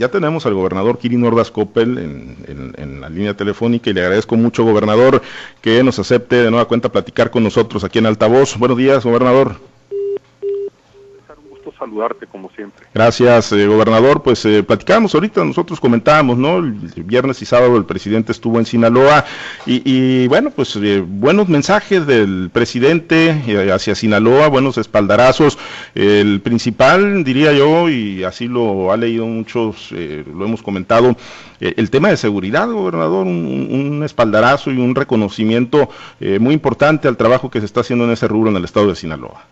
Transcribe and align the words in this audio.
Ya 0.00 0.08
tenemos 0.08 0.46
al 0.46 0.54
gobernador 0.54 0.98
Kirin 0.98 1.22
Ordaz 1.24 1.50
Coppel 1.50 1.98
en, 1.98 3.00
la 3.02 3.10
línea 3.10 3.36
telefónica 3.36 3.90
y 3.90 3.92
le 3.92 4.00
agradezco 4.00 4.34
mucho, 4.34 4.64
gobernador, 4.64 5.20
que 5.60 5.84
nos 5.84 5.98
acepte 5.98 6.36
de 6.36 6.50
nueva 6.50 6.64
cuenta 6.64 6.90
platicar 6.90 7.30
con 7.30 7.42
nosotros 7.42 7.84
aquí 7.84 7.98
en 7.98 8.06
Altavoz. 8.06 8.56
Buenos 8.56 8.78
días, 8.78 9.04
gobernador 9.04 9.56
saludarte 11.80 12.26
como 12.26 12.50
siempre. 12.50 12.86
Gracias, 12.94 13.52
eh, 13.52 13.66
gobernador. 13.66 14.22
Pues 14.22 14.44
eh, 14.44 14.62
platicábamos 14.62 15.14
ahorita, 15.14 15.44
nosotros 15.44 15.80
comentábamos, 15.80 16.38
¿no? 16.38 16.58
El 16.58 16.72
viernes 17.04 17.42
y 17.42 17.46
sábado 17.46 17.76
el 17.76 17.86
presidente 17.86 18.30
estuvo 18.30 18.58
en 18.58 18.66
Sinaloa 18.66 19.24
y, 19.66 20.28
bueno, 20.28 20.50
pues 20.50 20.76
eh, 20.76 21.02
buenos 21.04 21.48
mensajes 21.48 22.06
del 22.06 22.50
presidente 22.52 23.70
hacia 23.72 23.94
Sinaloa, 23.94 24.48
buenos 24.48 24.78
espaldarazos. 24.78 25.58
El 25.94 26.40
principal, 26.42 27.24
diría 27.24 27.52
yo, 27.52 27.88
y 27.88 28.22
así 28.24 28.46
lo 28.46 28.92
ha 28.92 28.96
leído 28.96 29.26
muchos, 29.26 29.90
lo 29.90 30.44
hemos 30.44 30.62
comentado, 30.62 31.16
el 31.60 31.90
tema 31.90 32.08
de 32.10 32.16
seguridad, 32.16 32.70
gobernador, 32.70 33.26
un, 33.26 33.68
un 33.70 34.02
espaldarazo 34.04 34.70
y 34.70 34.78
un 34.78 34.94
reconocimiento 34.94 35.88
muy 36.40 36.54
importante 36.54 37.08
al 37.08 37.16
trabajo 37.16 37.50
que 37.50 37.60
se 37.60 37.66
está 37.66 37.80
haciendo 37.80 38.04
en 38.04 38.10
ese 38.10 38.28
rubro 38.28 38.50
en 38.50 38.56
el 38.56 38.64
estado 38.64 38.88
de 38.88 38.96
Sinaloa 38.96 39.44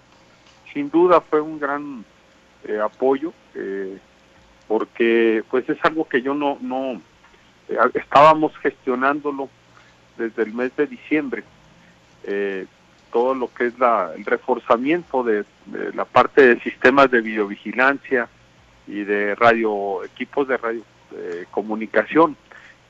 sin 0.78 0.90
duda 0.90 1.20
fue 1.20 1.40
un 1.40 1.58
gran 1.58 2.04
eh, 2.68 2.78
apoyo, 2.78 3.32
eh, 3.54 3.96
porque 4.66 5.42
pues 5.50 5.66
es 5.70 5.82
algo 5.86 6.06
que 6.06 6.20
yo 6.20 6.34
no, 6.34 6.58
no 6.60 7.00
eh, 7.70 7.78
estábamos 7.94 8.54
gestionándolo 8.58 9.48
desde 10.18 10.42
el 10.42 10.52
mes 10.52 10.76
de 10.76 10.86
diciembre, 10.86 11.44
todo 13.10 13.34
lo 13.34 13.50
que 13.54 13.68
es 13.68 13.78
la, 13.78 14.12
el 14.14 14.26
reforzamiento 14.26 15.22
de, 15.22 15.46
la 15.94 16.04
parte 16.04 16.42
de 16.42 16.60
sistemas 16.60 17.10
de 17.10 17.22
videovigilancia 17.22 18.28
y 18.86 19.02
de 19.02 19.34
radio, 19.34 20.04
equipos 20.04 20.46
de 20.46 20.58
radio 20.58 20.82
comunicación, 21.50 22.36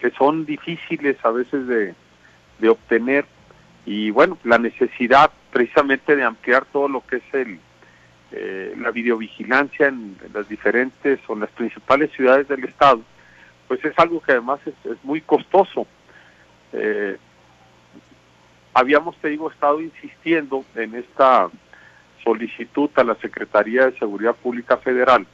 que 0.01 0.11
son 0.11 0.45
difíciles 0.45 1.17
a 1.25 1.31
veces 1.31 1.69
de, 1.69 1.95
de 2.59 2.69
obtener. 2.69 3.27
Y 3.87 4.11
bueno, 4.11 4.39
la 4.43 4.59
necesidad 4.59 5.31
precisamente 5.53 6.17
de 6.17 6.25
ampliar 6.25 6.65
todo 6.65 6.89
lo 6.89 7.07
que 7.07 7.17
es 7.19 7.35
el, 7.35 7.61
eh, 8.33 8.75
la 8.79 8.91
videovigilancia 8.91 9.89
en, 9.89 10.17
las 10.33 10.49
diferentes 10.49 11.21
o 11.29 11.35
las 11.35 11.51
principales 11.51 12.11
ciudades 12.13 12.49
del 12.49 12.65
estado, 12.65 13.03
pues 13.67 13.85
es 13.85 13.99
algo 13.99 14.21
que 14.21 14.33
además 14.33 14.61
es, 14.67 14.75
muy 15.03 15.21
costoso. 15.21 15.87
Eh, 16.73 17.17
habíamos, 18.75 19.17
te 19.19 19.29
digo, 19.29 19.51
estado 19.51 19.81
insistiendo 19.81 20.65
en 20.75 20.95
esta 20.95 21.49
solicitud 22.23 22.91
a 22.97 23.05
la 23.05 23.15
Secretaría 23.17 23.87
de 23.87 23.99
Seguridad 23.99 24.35
Pública 24.35 24.77
Federal 24.77 25.27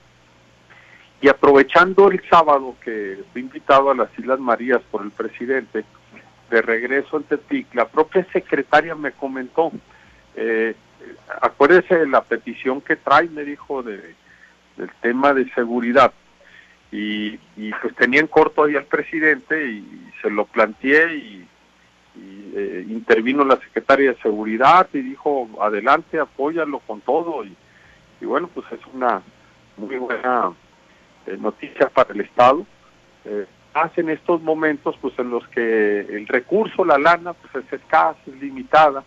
y 1.20 1.28
aprovechando 1.28 2.10
el 2.10 2.22
sábado 2.28 2.76
que 2.84 3.18
fui 3.32 3.40
invitado 3.40 3.90
a 3.90 3.94
las 3.94 4.10
Islas 4.18 4.38
Marías 4.38 4.82
por 4.90 5.02
el 5.02 5.10
presidente, 5.10 5.84
de 6.50 6.62
regreso 6.62 7.16
en 7.16 7.24
Tepic, 7.24 7.74
la 7.74 7.88
propia 7.88 8.26
secretaria 8.32 8.94
me 8.94 9.12
comentó, 9.12 9.72
eh, 10.36 10.74
acuérdese 11.40 11.98
de 11.98 12.06
la 12.06 12.22
petición 12.22 12.80
que 12.80 12.96
trae, 12.96 13.28
me 13.28 13.44
dijo, 13.44 13.82
de, 13.82 14.14
del 14.76 14.90
tema 15.00 15.32
de 15.32 15.50
seguridad. 15.52 16.12
Y, 16.90 17.38
pues 17.82 17.94
tenía 17.96 18.20
en 18.20 18.28
corto 18.28 18.64
ahí 18.64 18.76
al 18.76 18.84
presidente 18.84 19.68
y 19.68 20.10
se 20.22 20.30
lo 20.30 20.44
planteé 20.44 21.16
y, 21.16 21.48
eh, 22.56 22.86
intervino 22.88 23.44
la 23.44 23.56
secretaria 23.56 24.12
de 24.12 24.22
seguridad 24.22 24.88
y 24.92 25.00
dijo, 25.00 25.48
adelante, 25.60 26.20
apóyalo 26.20 26.78
con 26.80 27.00
todo. 27.00 27.44
Y, 27.44 27.56
bueno, 28.24 28.48
pues 28.54 28.66
es 28.70 28.80
una 28.92 29.22
muy 29.76 29.96
buena 29.96 30.52
eh, 31.26 31.36
noticia 31.38 31.88
para 31.88 32.12
el 32.12 32.20
Estado. 32.20 32.64
Eh, 33.24 33.46
en 33.96 34.08
estos 34.08 34.40
momentos 34.40 34.96
pues 35.00 35.18
en 35.18 35.30
los 35.30 35.46
que 35.48 36.00
el 36.00 36.28
recurso, 36.28 36.84
la 36.84 36.96
lana, 36.96 37.32
pues 37.32 37.64
es 37.64 37.72
escasa, 37.72 38.16
es 38.24 38.40
limitada 38.40 39.02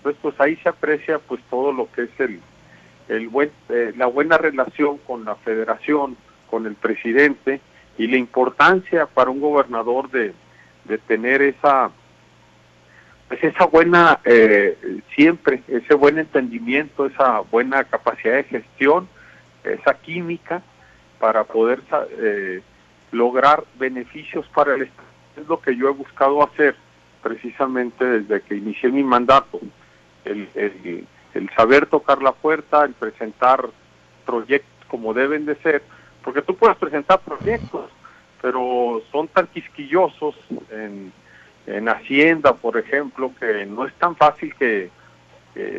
entonces, 0.00 0.18
pues 0.22 0.34
ahí 0.40 0.56
se 0.56 0.70
aprecia 0.70 1.18
pues 1.18 1.42
todo 1.50 1.72
lo 1.72 1.92
que 1.92 2.04
es 2.04 2.20
el, 2.20 2.40
el 3.08 3.28
buen, 3.28 3.50
eh, 3.68 3.92
la 3.98 4.06
buena 4.06 4.38
relación 4.38 4.96
con 4.96 5.26
la 5.26 5.34
federación, 5.36 6.16
con 6.48 6.64
el 6.64 6.74
presidente 6.74 7.60
y 7.98 8.06
la 8.06 8.16
importancia 8.16 9.04
para 9.04 9.28
un 9.28 9.40
gobernador 9.40 10.10
de, 10.10 10.32
de 10.84 10.98
tener 10.98 11.42
esa 11.42 11.90
pues 13.28 13.44
esa 13.44 13.66
buena 13.66 14.20
eh, 14.24 15.02
siempre 15.14 15.62
ese 15.68 15.94
buen 15.94 16.18
entendimiento 16.18 17.06
esa 17.06 17.40
buena 17.40 17.84
capacidad 17.84 18.36
de 18.36 18.44
gestión 18.44 19.06
esa 19.64 19.94
química 19.94 20.62
para 21.18 21.44
poder 21.44 21.82
eh, 22.18 22.62
lograr 23.12 23.64
beneficios 23.78 24.46
para 24.54 24.74
el 24.74 24.82
Estado. 24.82 25.08
Es 25.36 25.46
lo 25.46 25.60
que 25.60 25.76
yo 25.76 25.90
he 25.90 25.92
buscado 25.92 26.42
hacer 26.42 26.74
precisamente 27.22 28.02
desde 28.04 28.40
que 28.40 28.56
inicié 28.56 28.90
mi 28.90 29.04
mandato 29.04 29.60
el, 30.24 30.48
el, 31.34 31.50
saber 31.56 31.86
tocar 31.86 32.22
la 32.22 32.32
puerta, 32.32 32.84
el 32.84 32.92
presentar 32.92 33.68
proyectos 34.26 34.70
como 34.88 35.14
deben 35.14 35.46
de 35.46 35.54
ser, 35.56 35.82
porque 36.24 36.42
tú 36.42 36.56
puedes 36.56 36.76
presentar 36.76 37.20
proyectos, 37.20 37.90
pero 38.42 39.02
son 39.12 39.28
tan 39.28 39.46
quisquillosos 39.46 40.34
en, 40.70 41.12
en 41.66 41.88
Hacienda, 41.88 42.54
por 42.54 42.76
ejemplo, 42.76 43.32
que 43.38 43.66
no 43.66 43.86
es 43.86 43.94
tan 43.94 44.16
fácil 44.16 44.54
que 44.56 44.90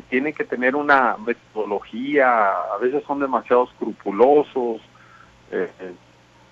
tienen 0.10 0.34
que 0.34 0.44
tener 0.44 0.76
una 0.76 1.16
metodología, 1.18 2.50
a 2.50 2.78
veces 2.80 3.04
son 3.08 3.20
demasiado 3.20 3.64
escrupulosos, 3.66 4.82
eh, 5.52 5.70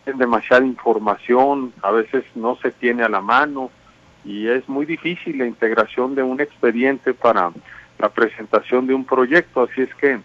demasiada 0.05 0.65
información, 0.65 1.73
a 1.81 1.91
veces 1.91 2.23
no 2.35 2.55
se 2.57 2.71
tiene 2.71 3.03
a 3.03 3.09
la 3.09 3.21
mano 3.21 3.69
y 4.25 4.47
es 4.47 4.67
muy 4.67 4.85
difícil 4.85 5.37
la 5.37 5.45
integración 5.45 6.15
de 6.15 6.23
un 6.23 6.39
expediente 6.41 7.13
para 7.13 7.51
la 7.99 8.09
presentación 8.09 8.87
de 8.87 8.93
un 8.93 9.05
proyecto, 9.05 9.63
así 9.63 9.81
es 9.81 9.93
que 9.95 10.19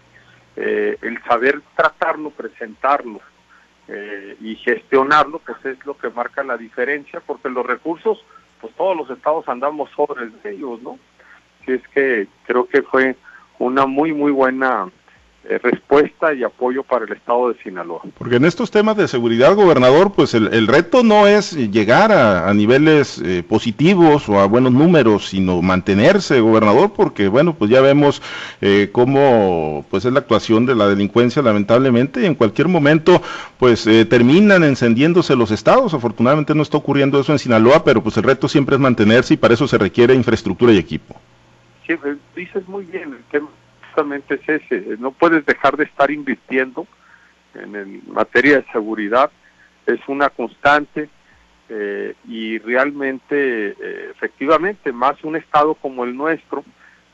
eh, 0.55 0.97
el 1.01 1.21
saber 1.23 1.61
tratarlo, 1.75 2.31
presentarlo 2.31 3.19
eh, 3.87 4.37
y 4.41 4.55
gestionarlo, 4.55 5.39
pues 5.39 5.63
es 5.65 5.85
lo 5.85 5.97
que 5.97 6.09
marca 6.09 6.43
la 6.43 6.57
diferencia, 6.57 7.19
porque 7.19 7.49
los 7.49 7.65
recursos, 7.65 8.23
pues 8.61 8.73
todos 8.75 8.95
los 8.95 9.09
estados 9.09 9.47
andamos 9.49 9.89
sobre 9.91 10.29
ellos, 10.45 10.81
¿no? 10.81 10.97
Así 11.61 11.73
es 11.73 11.87
que 11.89 12.27
creo 12.47 12.65
que 12.67 12.81
fue 12.81 13.17
una 13.59 13.85
muy, 13.85 14.13
muy 14.13 14.31
buena 14.31 14.89
respuesta 15.61 16.33
y 16.33 16.43
apoyo 16.43 16.83
para 16.83 17.05
el 17.05 17.13
estado 17.13 17.49
de 17.49 17.61
Sinaloa. 17.61 18.01
Porque 18.17 18.37
en 18.37 18.45
estos 18.45 18.71
temas 18.71 18.97
de 18.97 19.07
seguridad, 19.07 19.55
gobernador, 19.55 20.13
pues 20.13 20.33
el, 20.33 20.67
reto 20.67 21.03
no 21.03 21.27
es 21.27 21.53
llegar 21.53 22.11
a, 22.11 22.53
niveles 22.53 23.21
eh, 23.23 23.43
positivos 23.47 24.27
o 24.29 24.39
a 24.39 24.45
buenos 24.45 24.71
números, 24.71 25.27
sino 25.29 25.61
mantenerse, 25.61 26.39
gobernador, 26.39 26.93
porque 26.93 27.27
bueno, 27.27 27.53
pues 27.53 27.69
ya 27.69 27.81
vemos 27.81 28.21
eh, 28.61 28.89
cómo 28.91 29.85
pues 29.89 30.05
es 30.05 30.13
la 30.13 30.19
actuación 30.19 30.65
de 30.65 30.75
la 30.75 30.87
delincuencia, 30.87 31.41
lamentablemente, 31.41 32.21
y 32.21 32.25
en 32.25 32.35
cualquier 32.35 32.67
momento 32.67 33.21
pues 33.59 33.83
terminan 34.09 34.63
encendiéndose 34.63 35.35
los 35.35 35.51
estados. 35.51 35.93
Afortunadamente 35.93 36.55
no 36.55 36.63
está 36.63 36.77
ocurriendo 36.77 37.19
eso 37.19 37.31
en 37.31 37.39
Sinaloa, 37.39 37.83
pero 37.83 38.01
pues 38.01 38.17
el 38.17 38.23
reto 38.23 38.47
siempre 38.47 38.75
es 38.75 38.81
mantenerse 38.81 39.35
y 39.35 39.37
para 39.37 39.53
eso 39.53 39.67
se 39.67 39.77
requiere 39.77 40.13
infraestructura 40.13 40.73
y 40.73 40.77
equipo. 40.77 41.15
Sí, 41.87 41.93
dices 42.35 42.67
muy 42.67 42.83
bien 42.85 43.13
el 43.13 43.23
tema 43.31 43.47
es 44.29 44.49
ese, 44.49 44.97
no 44.99 45.11
puedes 45.11 45.45
dejar 45.45 45.77
de 45.77 45.85
estar 45.85 46.11
invirtiendo 46.11 46.87
en 47.53 48.01
materia 48.07 48.57
de 48.57 48.65
seguridad, 48.71 49.31
es 49.85 49.99
una 50.07 50.29
constante 50.29 51.09
eh, 51.69 52.13
y 52.27 52.59
realmente, 52.59 53.69
eh, 53.69 54.11
efectivamente, 54.11 54.91
más 54.91 55.23
un 55.23 55.35
estado 55.35 55.75
como 55.75 56.03
el 56.03 56.15
nuestro, 56.15 56.63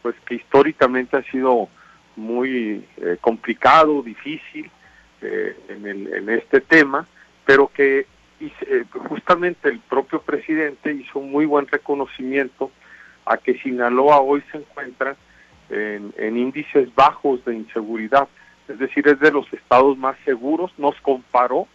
pues 0.02 0.16
que 0.26 0.36
históricamente 0.36 1.18
ha 1.18 1.24
sido 1.24 1.70
muy 2.16 2.86
eh, 2.98 3.18
complicado, 3.22 4.02
difícil 4.02 4.70
en, 5.22 5.86
el, 5.86 6.14
en 6.14 6.30
este 6.30 6.62
tema, 6.62 7.08
pero 7.46 7.68
que 7.68 8.08
justamente 9.08 9.70
el 9.70 9.80
propio 9.82 10.20
presidente 10.20 10.92
hizo 10.92 11.20
un 11.20 11.32
muy 11.32 11.46
buen 11.46 11.68
reconocimiento 11.68 12.72
a 13.26 13.38
que 13.38 13.54
Sinaloa 13.60 14.20
hoy 14.20 14.44
se 14.52 14.58
encuentra 14.58 15.16
en, 15.72 16.38
índices 16.38 16.94
bajos 16.96 17.44
de 17.46 17.56
inseguridad, 17.56 18.28
es 18.68 18.78
decir, 18.78 19.08
es 19.08 19.20
de 19.20 19.32
los 19.32 19.52
estados 19.54 19.98
más 19.98 20.18
seguros, 20.26 20.72
nos 20.78 21.00
comparó 21.02 21.68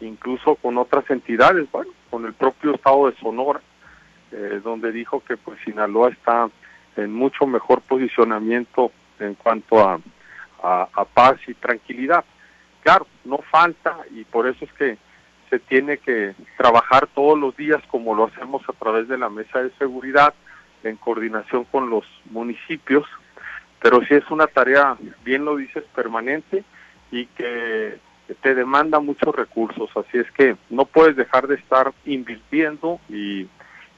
incluso 0.00 0.56
con 0.56 0.78
otras 0.78 1.08
entidades, 1.10 1.70
bueno, 1.70 1.90
con 2.10 2.24
el 2.24 2.34
propio 2.34 2.74
estado 2.74 3.10
de 3.10 3.16
Sonora, 3.16 3.60
eh, 4.32 4.60
donde 4.62 4.92
dijo 4.92 5.22
que 5.26 5.36
pues 5.36 5.58
Sinaloa 5.64 6.10
está 6.10 6.50
en 6.96 7.12
mucho 7.12 7.46
mejor 7.46 7.80
posicionamiento 7.82 8.90
en 9.18 9.34
cuanto 9.34 9.80
a, 9.80 9.98
a, 10.62 11.04
paz 11.04 11.36
y 11.46 11.54
tranquilidad. 11.54 12.24
Claro, 12.82 13.06
no 13.24 13.38
falta 13.38 13.98
y 14.10 14.24
por 14.24 14.46
eso 14.46 14.64
es 14.64 14.72
que 14.74 14.98
se 15.50 15.58
tiene 15.58 15.98
que 15.98 16.34
trabajar 16.56 17.06
todos 17.08 17.38
los 17.38 17.56
días 17.56 17.82
como 17.88 18.14
lo 18.14 18.24
hacemos 18.24 18.62
a 18.68 18.72
través 18.72 19.08
de 19.08 19.18
la 19.18 19.28
mesa 19.28 19.62
de 19.62 19.70
seguridad 19.78 20.34
en 20.82 20.96
coordinación 20.96 21.64
con 21.64 21.88
los 21.88 22.04
municipios 22.30 23.06
pero 23.80 24.00
sí 24.06 24.14
es 24.14 24.30
una 24.30 24.46
tarea, 24.46 24.96
bien 25.24 25.44
lo 25.44 25.56
dices, 25.56 25.84
permanente 25.94 26.64
y 27.10 27.26
que 27.26 27.98
te 28.42 28.54
demanda 28.54 28.98
muchos 28.98 29.34
recursos, 29.34 29.90
así 29.96 30.18
es 30.18 30.30
que 30.32 30.56
no 30.70 30.84
puedes 30.84 31.16
dejar 31.16 31.46
de 31.46 31.54
estar 31.56 31.92
invirtiendo 32.04 33.00
y 33.08 33.46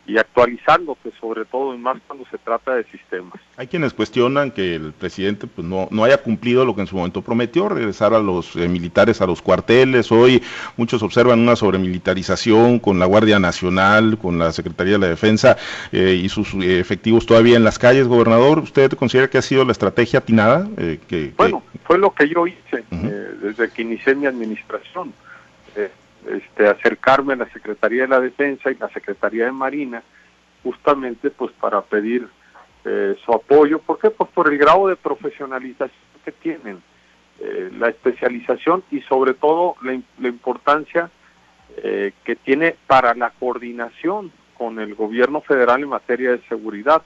y 0.08 0.16
actualizándote 0.16 1.12
sobre 1.20 1.44
todo 1.44 1.74
y 1.74 1.78
más 1.78 1.98
cuando 2.06 2.24
se 2.30 2.38
trata 2.38 2.74
de 2.74 2.84
sistemas. 2.84 3.38
Hay 3.58 3.66
quienes 3.66 3.92
cuestionan 3.92 4.50
que 4.50 4.74
el 4.74 4.92
presidente 4.94 5.46
pues, 5.46 5.66
no, 5.66 5.86
no 5.90 6.02
haya 6.02 6.16
cumplido 6.16 6.64
lo 6.64 6.74
que 6.74 6.80
en 6.80 6.86
su 6.86 6.96
momento 6.96 7.20
prometió, 7.20 7.68
regresar 7.68 8.14
a 8.14 8.18
los 8.18 8.56
eh, 8.56 8.68
militares 8.68 9.20
a 9.20 9.26
los 9.26 9.42
cuarteles. 9.42 10.10
Hoy 10.10 10.42
muchos 10.78 11.02
observan 11.02 11.40
una 11.40 11.56
sobremilitarización 11.56 12.78
con 12.78 12.98
la 12.98 13.04
Guardia 13.04 13.38
Nacional, 13.38 14.16
con 14.16 14.38
la 14.38 14.50
Secretaría 14.52 14.94
de 14.94 14.98
la 14.98 15.08
Defensa 15.08 15.58
eh, 15.92 16.18
y 16.22 16.30
sus 16.30 16.54
eh, 16.54 16.80
efectivos 16.80 17.26
todavía 17.26 17.58
en 17.58 17.64
las 17.64 17.78
calles. 17.78 18.08
Gobernador, 18.08 18.60
¿usted 18.60 18.92
considera 18.92 19.28
que 19.28 19.36
ha 19.36 19.42
sido 19.42 19.66
la 19.66 19.72
estrategia 19.72 20.20
atinada? 20.20 20.66
que, 21.08 21.34
bueno, 21.36 21.62
fue 21.84 21.98
lo 21.98 22.14
que 22.14 22.28
yo 22.28 22.46
hice 22.46 22.84
desde 23.42 23.68
que 23.70 23.82
inicié 23.82 24.14
mi 24.14 24.26
administración 24.26 25.12
este, 26.30 26.66
acercarme 26.66 27.34
a 27.34 27.36
la 27.36 27.52
Secretaría 27.52 28.02
de 28.02 28.08
la 28.08 28.20
Defensa 28.20 28.70
y 28.70 28.76
la 28.76 28.88
Secretaría 28.90 29.46
de 29.46 29.52
Marina, 29.52 30.02
justamente 30.62 31.30
pues 31.30 31.52
para 31.52 31.80
pedir 31.82 32.28
eh, 32.84 33.16
su 33.24 33.32
apoyo. 33.32 33.78
¿Por 33.78 33.98
qué? 33.98 34.10
Pues 34.10 34.30
por 34.30 34.52
el 34.52 34.58
grado 34.58 34.88
de 34.88 34.96
profesionalización 34.96 35.90
que 36.24 36.32
tienen, 36.32 36.82
eh, 37.40 37.70
la 37.78 37.88
especialización 37.88 38.84
y 38.90 39.00
sobre 39.02 39.34
todo 39.34 39.76
la, 39.82 39.94
importancia 40.28 41.10
eh, 41.76 42.12
que 42.24 42.36
tiene 42.36 42.76
para 42.86 43.14
la 43.14 43.30
coordinación 43.30 44.32
con 44.56 44.80
el 44.80 44.94
gobierno 44.94 45.40
federal 45.40 45.82
en 45.82 45.88
materia 45.88 46.32
de 46.32 46.42
seguridad. 46.48 47.02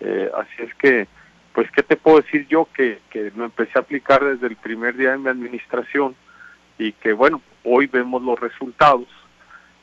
así 0.00 0.62
es 0.62 0.74
que, 0.74 1.06
pues, 1.52 1.70
¿qué 1.70 1.82
te 1.82 1.96
puedo 1.96 2.20
decir 2.20 2.46
yo? 2.48 2.68
Que, 2.74 2.98
que 3.10 3.30
lo 3.36 3.44
empecé 3.44 3.72
a 3.76 3.82
aplicar 3.82 4.24
desde 4.24 4.48
el 4.48 4.56
primer 4.56 4.96
día 4.96 5.12
de 5.12 5.18
mi 5.18 5.28
administración 5.28 6.16
y 6.80 6.92
que, 6.92 7.12
bueno, 7.12 7.42
hoy 7.62 7.86
vemos 7.86 8.22
los 8.22 8.40
resultados 8.40 9.06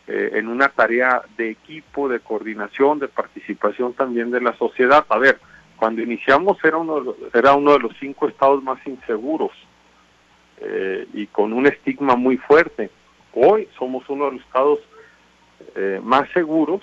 eh, 0.08 0.32
en 0.34 0.48
una 0.48 0.70
tarea 0.70 1.22
de 1.38 1.52
equipo, 1.52 2.10
de 2.10 2.20
coordinación, 2.20 2.98
de 2.98 3.08
participación 3.08 3.94
también 3.94 4.32
de 4.32 4.42
la 4.42 4.58
sociedad. 4.58 5.06
A 5.10 5.20
ver, 5.20 5.40
cuando 5.76 6.02
iniciamos 6.02 6.58
era 6.64 6.78
uno 6.78 7.02
de 7.02 7.14
era 7.36 7.54
uno 7.54 7.74
de 7.74 7.80
los 7.80 7.92
cinco 8.00 8.28
estados 8.28 8.64
más 8.64 8.80
inseguros 8.88 9.52
eh, 10.60 11.08
y 11.14 11.28
con 11.28 11.54
un 11.54 11.68
estigma 11.68 12.16
muy 12.16 12.38
fuerte. 12.38 12.90
Hoy 13.32 13.70
somos 13.78 14.10
uno 14.10 14.26
de 14.26 14.32
los 14.32 14.42
estados 14.42 14.80
eh, 15.76 16.02
más 16.04 16.28
seguros 16.32 16.82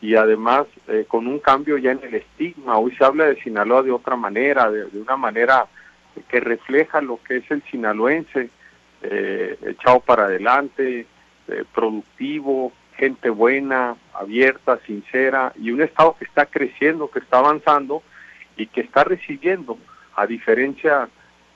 y 0.00 0.16
además 0.16 0.66
con 1.08 1.26
un 1.26 1.38
cambio 1.38 1.78
ya 1.78 1.92
en 1.92 2.00
el 2.02 2.14
estigma. 2.16 2.78
Hoy 2.78 2.94
se 2.96 3.04
habla 3.04 3.26
de 3.26 3.40
Sinaloa 3.42 3.82
de 3.82 3.92
otra 3.92 4.14
manera, 4.14 4.70
de 4.70 5.00
una 5.00 5.16
manera 5.16 5.66
que 6.28 6.38
refleja 6.38 7.00
lo 7.00 7.18
que 7.22 7.38
es 7.38 7.50
el 7.50 7.62
sinaloense 7.70 8.50
eh, 9.08 9.58
echado 9.66 10.00
para 10.00 10.24
adelante, 10.24 11.06
eh, 11.48 11.64
productivo, 11.72 12.72
gente 12.96 13.30
buena, 13.30 13.96
abierta, 14.14 14.80
sincera, 14.86 15.52
y 15.56 15.70
un 15.70 15.82
Estado 15.82 16.16
que 16.18 16.24
está 16.24 16.46
creciendo, 16.46 17.10
que 17.10 17.20
está 17.20 17.38
avanzando 17.38 18.02
y 18.56 18.66
que 18.66 18.80
está 18.80 19.04
recibiendo, 19.04 19.78
a 20.16 20.26
diferencia 20.26 21.08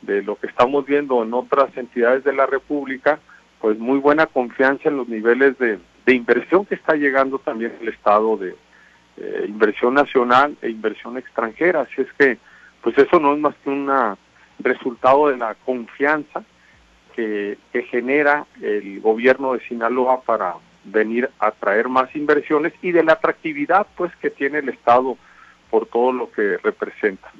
de 0.02 0.22
lo 0.22 0.36
que 0.36 0.46
estamos 0.46 0.86
viendo 0.86 1.22
en 1.22 1.34
otras 1.34 1.76
entidades 1.76 2.24
de 2.24 2.34
la 2.34 2.46
República, 2.46 3.18
pues 3.60 3.78
muy 3.78 3.98
buena 3.98 4.26
confianza 4.26 4.88
en 4.88 4.98
los 4.98 5.08
niveles 5.08 5.58
de, 5.58 5.78
inversión 6.06 6.66
que 6.66 6.74
está 6.74 6.96
llegando 6.96 7.38
también 7.38 7.72
el 7.80 7.88
Estado 7.88 8.36
de 8.36 8.56
eh, 9.16 9.44
inversión 9.46 9.94
nacional 9.94 10.56
e 10.60 10.68
inversión 10.68 11.16
extranjera. 11.16 11.82
Así 11.82 12.00
es 12.00 12.12
que, 12.18 12.36
pues 12.82 12.98
eso 12.98 13.20
no 13.20 13.32
es 13.32 13.38
más 13.38 13.54
que 13.62 13.70
un 13.70 13.88
resultado 14.58 15.28
de 15.28 15.36
la 15.36 15.54
confianza 15.54 16.42
que, 17.10 17.58
genera 17.90 18.46
el 18.62 19.00
gobierno 19.00 19.54
de 19.54 19.60
Sinaloa 19.60 20.20
para 20.22 20.54
venir 20.84 21.28
a 21.38 21.50
traer 21.50 21.88
más 21.88 22.14
inversiones 22.14 22.72
y 22.82 22.92
de 22.92 23.02
la 23.02 23.14
atractividad 23.14 23.86
pues 23.96 24.14
que 24.16 24.30
tiene 24.30 24.58
el 24.58 24.68
Estado 24.68 25.16
por 25.70 25.86
todo 25.86 26.12
lo 26.12 26.30
que 26.30 26.56
representa. 26.58 27.30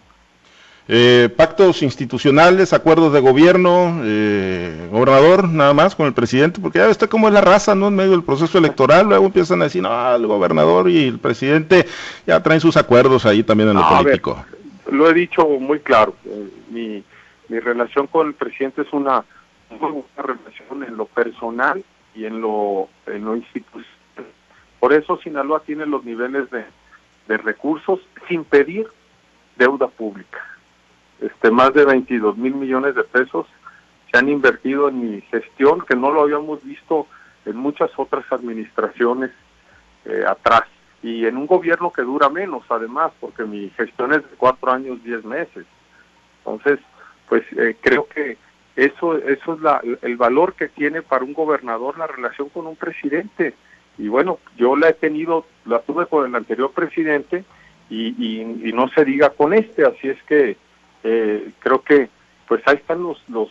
Eh, 0.93 1.29
pactos 1.37 1.85
institucionales, 1.85 2.73
acuerdos 2.73 3.13
de 3.13 3.21
gobierno, 3.21 4.01
eh, 4.03 4.89
gobernador, 4.91 5.49
nada 5.49 5.73
más 5.73 5.95
con 5.95 6.07
el 6.07 6.15
presidente, 6.15 6.61
porque 6.61 6.81
ya 6.81 6.89
está 6.89 7.07
como 7.07 7.29
es 7.29 7.35
la 7.35 7.41
raza, 7.41 7.77
¿no? 7.77 7.89
En 7.89 7.95
medio 7.95 8.11
del 8.11 8.25
proceso 8.25 8.59
electoral, 8.59 9.07
luego 9.07 9.27
empiezan 9.27 9.61
a 9.61 9.67
decir, 9.67 9.83
no, 9.83 10.17
el 10.17 10.27
gobernador 10.27 10.91
y 10.91 11.07
el 11.07 11.21
presidente 11.21 11.87
ya 12.27 12.43
traen 12.43 12.61
sus 12.61 12.77
acuerdos 12.77 13.25
ahí 13.25 13.45
también 13.45 13.69
en 13.69 13.77
lo 13.77 13.89
político. 13.89 14.45
lo 14.91 15.09
he 15.09 15.15
dicho 15.15 15.47
muy 15.47 15.79
claro, 15.79 16.17
eh, 16.25 16.49
mi, 16.71 17.05
mi 17.49 17.61
relación 17.61 18.09
con 18.09 18.27
el 18.27 18.35
presidente 18.35 18.83
es 18.83 18.93
una 18.93 19.25
una 19.71 20.23
relación 20.23 20.85
en 20.85 20.97
lo 20.97 21.07
personal 21.07 21.85
y 22.15 22.25
en 22.25 22.41
lo, 22.41 22.89
en 23.07 23.25
lo 23.25 23.37
institucional. 23.37 23.87
Por 24.79 24.93
eso 24.93 25.19
Sinaloa 25.19 25.61
tiene 25.61 25.87
los 25.87 26.05
niveles 26.05 26.51
de, 26.51 26.65
de 27.29 27.37
recursos 27.37 28.01
sin 28.29 28.45
pedir 28.45 28.87
deuda 29.57 29.89
pública. 29.89 30.39
Este, 31.21 31.51
más 31.51 31.75
de 31.75 31.85
22 31.85 32.37
mil 32.39 32.55
millones 32.55 32.95
de 32.95 33.05
pesos 33.05 33.47
se 34.11 34.19
han 34.19 34.29
invertido 34.29 34.89
en 34.89 35.01
mi 35.01 35.21
gestión, 35.23 35.83
que 35.83 35.95
no 35.95 36.11
lo 36.11 36.23
habíamos 36.23 36.65
visto 36.65 37.07
en 37.45 37.57
muchas 37.57 37.91
otras 37.97 38.25
administraciones 38.33 39.31
eh, 40.07 40.25
atrás. 40.27 40.65
Y 41.03 41.27
en 41.27 41.37
un 41.37 41.47
gobierno 41.47 41.93
que 41.93 42.03
dura 42.03 42.29
menos, 42.29 42.65
además, 42.69 43.13
porque 43.21 43.45
mi 43.45 43.71
gestión 43.71 44.13
es 44.13 44.23
de 44.23 44.37
cuatro 44.37 44.73
años, 44.73 45.03
diez 45.05 45.25
meses. 45.25 45.65
Entonces, 46.39 46.81
pues 47.29 47.43
eh, 47.53 47.77
creo 47.81 48.07
que 48.09 48.37
eso, 48.81 49.17
eso 49.19 49.55
es 49.55 49.61
la, 49.61 49.83
el 50.03 50.17
valor 50.17 50.55
que 50.55 50.69
tiene 50.69 51.03
para 51.03 51.25
un 51.25 51.35
gobernador 51.35 51.99
la 51.99 52.07
relación 52.07 52.49
con 52.49 52.67
un 52.67 52.77
presidente. 52.77 53.55
Y 53.99 54.09
bueno, 54.09 54.39
yo 54.57 54.75
la 54.77 54.89
he 54.89 54.95
tenido, 54.95 55.45
la 55.67 55.81
tuve 55.81 56.07
con 56.07 56.27
el 56.27 56.35
anterior 56.35 56.73
presidente 56.73 57.45
y, 57.91 58.15
y, 58.19 58.73
no 58.73 58.89
se 58.89 59.05
diga 59.05 59.31
con 59.31 59.53
este, 59.53 59.85
así 59.85 60.09
es 60.09 60.23
que 60.23 60.57
eh, 61.03 61.51
creo 61.59 61.83
que 61.83 62.09
pues 62.49 62.63
ahí 62.67 62.77
están 62.77 63.03
los, 63.03 63.23
los 63.29 63.49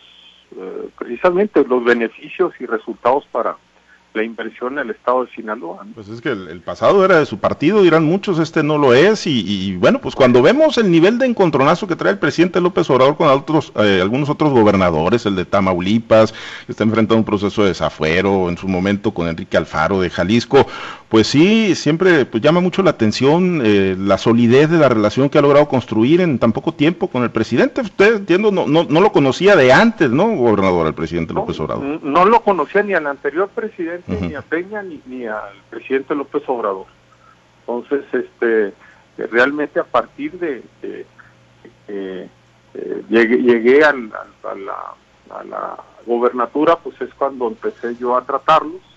eh, 0.56 0.88
precisamente 0.98 1.64
los 1.64 1.84
beneficios 1.84 2.52
y 2.58 2.66
resultados 2.66 3.24
para, 3.30 3.56
la 4.12 4.24
inversión 4.24 4.74
en 4.74 4.86
el 4.86 4.90
estado 4.90 5.24
de 5.24 5.30
Sinaloa. 5.32 5.86
Pues 5.94 6.08
es 6.08 6.20
que 6.20 6.30
el, 6.30 6.60
pasado 6.60 7.04
era 7.04 7.18
de 7.18 7.26
su 7.26 7.38
partido, 7.38 7.82
dirán 7.82 8.04
muchos, 8.04 8.38
este 8.38 8.62
no 8.62 8.78
lo 8.78 8.94
es, 8.94 9.26
y, 9.26 9.76
bueno, 9.76 10.00
pues 10.00 10.14
cuando 10.14 10.42
vemos 10.42 10.78
el 10.78 10.90
nivel 10.90 11.18
de 11.18 11.26
encontronazo 11.26 11.86
que 11.86 11.96
trae 11.96 12.12
el 12.12 12.18
presidente 12.18 12.60
López 12.60 12.88
Obrador 12.90 13.16
con 13.16 13.28
otros, 13.28 13.72
eh, 13.76 14.00
algunos 14.02 14.28
otros 14.28 14.52
gobernadores, 14.52 15.26
el 15.26 15.36
de 15.36 15.44
Tamaulipas, 15.44 16.32
que 16.66 16.72
está 16.72 16.84
enfrentando 16.84 17.16
un 17.16 17.24
proceso 17.24 17.62
de 17.62 17.68
desafuero, 17.68 18.48
en 18.48 18.58
su 18.58 18.68
momento 18.68 19.12
con 19.12 19.28
Enrique 19.28 19.56
Alfaro 19.56 20.00
de 20.00 20.10
Jalisco, 20.10 20.66
pues 21.10 21.26
sí, 21.26 21.74
siempre 21.74 22.24
pues 22.24 22.40
llama 22.40 22.60
mucho 22.60 22.84
la 22.84 22.90
atención 22.90 23.60
eh, 23.64 23.96
la 23.98 24.16
solidez 24.16 24.70
de 24.70 24.78
la 24.78 24.88
relación 24.88 25.28
que 25.28 25.38
ha 25.38 25.42
logrado 25.42 25.66
construir 25.66 26.20
en 26.20 26.38
tan 26.38 26.52
poco 26.52 26.72
tiempo 26.72 27.08
con 27.08 27.24
el 27.24 27.32
presidente. 27.32 27.80
Usted, 27.80 28.18
entiendo, 28.18 28.52
no, 28.52 28.68
no, 28.68 28.84
no 28.84 29.00
lo 29.00 29.10
conocía 29.10 29.56
de 29.56 29.72
antes, 29.72 30.08
¿no, 30.08 30.28
gobernador, 30.36 30.86
el 30.86 30.94
presidente 30.94 31.34
López 31.34 31.58
Obrador? 31.58 32.00
No, 32.04 32.24
lo 32.24 32.42
conocía 32.42 32.84
ni 32.84 32.94
al 32.94 33.08
anterior 33.08 33.48
presidente, 33.48 34.20
ni 34.20 34.36
a 34.36 34.42
Peña, 34.42 34.84
ni, 34.84 35.26
al 35.26 35.54
presidente 35.68 36.14
López 36.14 36.44
Obrador. 36.46 36.86
Entonces, 37.66 38.04
este, 38.12 38.72
realmente 39.32 39.80
a 39.80 39.84
partir 39.84 40.38
de, 40.38 40.62
eh, 41.88 42.28
llegué, 43.08 43.36
llegué 43.38 43.82
al, 43.82 44.12
a, 44.44 44.54
la, 44.54 45.36
a 45.36 45.42
la 45.42 45.76
gobernatura, 46.06 46.76
pues 46.76 47.00
es 47.00 47.12
cuando 47.14 47.48
empecé 47.48 47.96
yo 47.96 48.16
a 48.16 48.24
tratarlos 48.24 48.89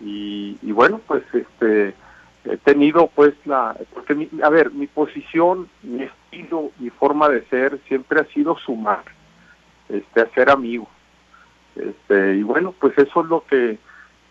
y, 0.00 0.72
bueno 0.72 1.00
pues 1.06 1.22
este 1.32 1.94
he 2.44 2.56
tenido 2.58 3.08
pues 3.14 3.34
la 3.44 3.76
porque 3.92 4.28
a 4.42 4.48
ver 4.48 4.70
mi 4.70 4.86
posición 4.86 5.68
mi 5.82 6.04
estilo 6.04 6.70
mi 6.78 6.88
forma 6.90 7.28
de 7.28 7.44
ser 7.46 7.78
siempre 7.86 8.20
ha 8.20 8.24
sido 8.32 8.56
sumar 8.58 9.04
este 9.88 10.22
hacer 10.22 10.50
amigo. 10.50 10.88
Este 11.76 12.36
y 12.36 12.42
bueno 12.42 12.74
pues 12.78 12.96
eso 12.96 13.22
es 13.22 13.28
lo 13.28 13.44
que 13.44 13.78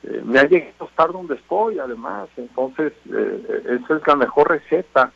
eh, 0.03 0.21
me 0.23 0.39
ha 0.39 0.47
llegado 0.47 0.85
a 0.85 0.85
estar 0.85 1.11
donde 1.11 1.35
estoy 1.35 1.77
además. 1.77 2.29
Entonces 2.35 2.93
eh, 3.13 3.79
esa 3.83 3.97
es 3.97 4.07
la 4.07 4.15
mejor 4.15 4.49
receta 4.49 5.11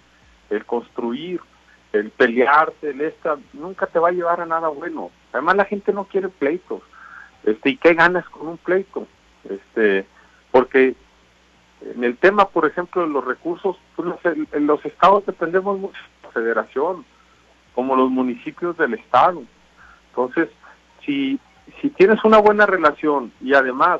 el 0.49 0.65
construir 0.65 1.41
el 1.93 2.09
pelearse 2.09 2.89
el 2.89 3.01
esta 3.01 3.37
nunca 3.53 3.85
te 3.85 3.99
va 3.99 4.09
a 4.09 4.13
llevar 4.13 4.41
a 4.41 4.45
nada 4.45 4.67
bueno. 4.67 5.11
Además 5.31 5.55
la 5.55 5.65
gente 5.65 5.93
no 5.93 6.05
quiere 6.05 6.29
pleitos 6.29 6.81
este 7.43 7.71
y 7.71 7.77
qué 7.77 7.93
ganas 7.93 8.27
con 8.29 8.47
un 8.47 8.57
pleito. 8.57 9.07
Este 9.49 10.05
porque 10.53 10.95
en 11.81 12.03
el 12.03 12.15
tema, 12.15 12.47
por 12.47 12.67
ejemplo, 12.67 13.01
de 13.01 13.09
los 13.09 13.25
recursos, 13.25 13.75
pues 13.95 14.07
en 14.23 14.67
los 14.67 14.85
estados 14.85 15.25
dependemos 15.25 15.79
mucho 15.79 15.99
de 15.99 16.27
la 16.27 16.31
federación, 16.31 17.03
como 17.73 17.95
los 17.95 18.11
municipios 18.11 18.77
del 18.77 18.93
estado. 18.93 19.41
Entonces, 20.09 20.49
si, 21.03 21.39
si 21.81 21.89
tienes 21.89 22.23
una 22.23 22.37
buena 22.37 22.67
relación 22.67 23.33
y 23.41 23.55
además 23.55 23.99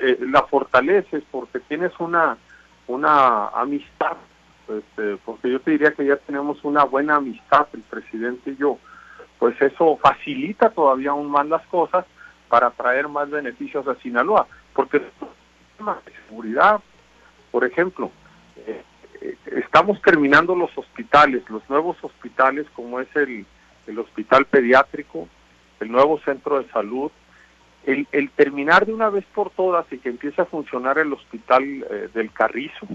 eh, 0.00 0.18
la 0.22 0.42
fortaleces 0.44 1.22
porque 1.30 1.60
tienes 1.60 1.92
una, 1.98 2.38
una 2.86 3.48
amistad, 3.48 4.16
este, 4.68 5.18
porque 5.18 5.50
yo 5.50 5.60
te 5.60 5.72
diría 5.72 5.92
que 5.92 6.06
ya 6.06 6.16
tenemos 6.16 6.64
una 6.64 6.84
buena 6.84 7.16
amistad, 7.16 7.68
el 7.74 7.82
presidente 7.82 8.52
y 8.52 8.56
yo, 8.56 8.78
pues 9.38 9.60
eso 9.60 9.98
facilita 10.02 10.70
todavía 10.70 11.10
aún 11.10 11.30
más 11.30 11.46
las 11.46 11.64
cosas 11.66 12.06
para 12.48 12.70
traer 12.70 13.06
más 13.08 13.28
beneficios 13.28 13.86
a 13.86 13.94
Sinaloa, 13.96 14.46
porque 14.72 15.02
de 15.78 16.12
seguridad, 16.26 16.80
por 17.52 17.64
ejemplo, 17.64 18.10
eh, 18.56 18.82
eh, 19.20 19.36
estamos 19.64 20.02
terminando 20.02 20.56
los 20.56 20.76
hospitales, 20.76 21.48
los 21.48 21.62
nuevos 21.70 21.96
hospitales 22.02 22.66
como 22.74 22.98
es 23.00 23.08
el, 23.14 23.46
el 23.86 23.98
hospital 23.98 24.44
pediátrico, 24.46 25.28
el 25.78 25.92
nuevo 25.92 26.18
centro 26.20 26.60
de 26.60 26.68
salud, 26.70 27.12
el, 27.86 28.08
el, 28.10 28.30
terminar 28.30 28.86
de 28.86 28.92
una 28.92 29.08
vez 29.08 29.24
por 29.32 29.50
todas 29.50 29.86
y 29.92 29.98
que 29.98 30.08
empiece 30.08 30.42
a 30.42 30.46
funcionar 30.46 30.98
el 30.98 31.12
hospital 31.12 31.62
eh, 31.64 32.08
del 32.12 32.32
Carrizo, 32.32 32.86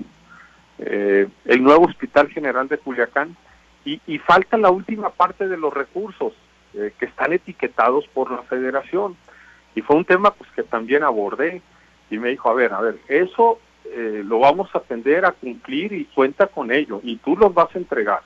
el 0.80 1.63
nuevo 1.63 1.86
hospital 1.86 2.28
general 2.28 2.68
de 2.68 2.78
Culiacán, 2.78 3.38
y, 3.86 4.02
y, 4.06 4.18
falta 4.18 4.58
la 4.58 4.70
última 4.70 5.12
parte 5.12 5.48
de 5.48 5.56
los 5.56 5.74
recursos 5.74 6.34
que 6.74 7.06
están 7.06 7.32
etiquetados 7.32 8.06
por 8.08 8.32
la 8.32 8.42
federación. 8.44 9.16
Y 9.75 9.82
fue 9.82 9.96
un 9.96 10.04
tema 10.04 10.32
pues 10.32 10.50
que 10.52 10.63
también 10.63 11.04
abordé 11.04 11.62
y 12.13 12.20
me 12.20 12.29
dijo, 12.29 12.50
a 12.50 12.53
ver, 12.53 12.74
a 12.74 12.82
ver, 12.82 13.00
eso 13.08 13.60
eh, 13.86 14.24
lo 14.25 14.39
vamos 14.39 14.70
a 14.74 14.79
atender 14.79 15.25
a 15.25 15.32
cumplir 15.32 15.93
y 15.93 16.05
cuenta 16.05 16.48
con 16.48 16.72
ello 16.72 17.00
y 17.03 17.17
tú 17.17 17.36
los 17.36 17.53
vas 17.53 17.74
a 17.74 17.79
entregar. 17.79 18.22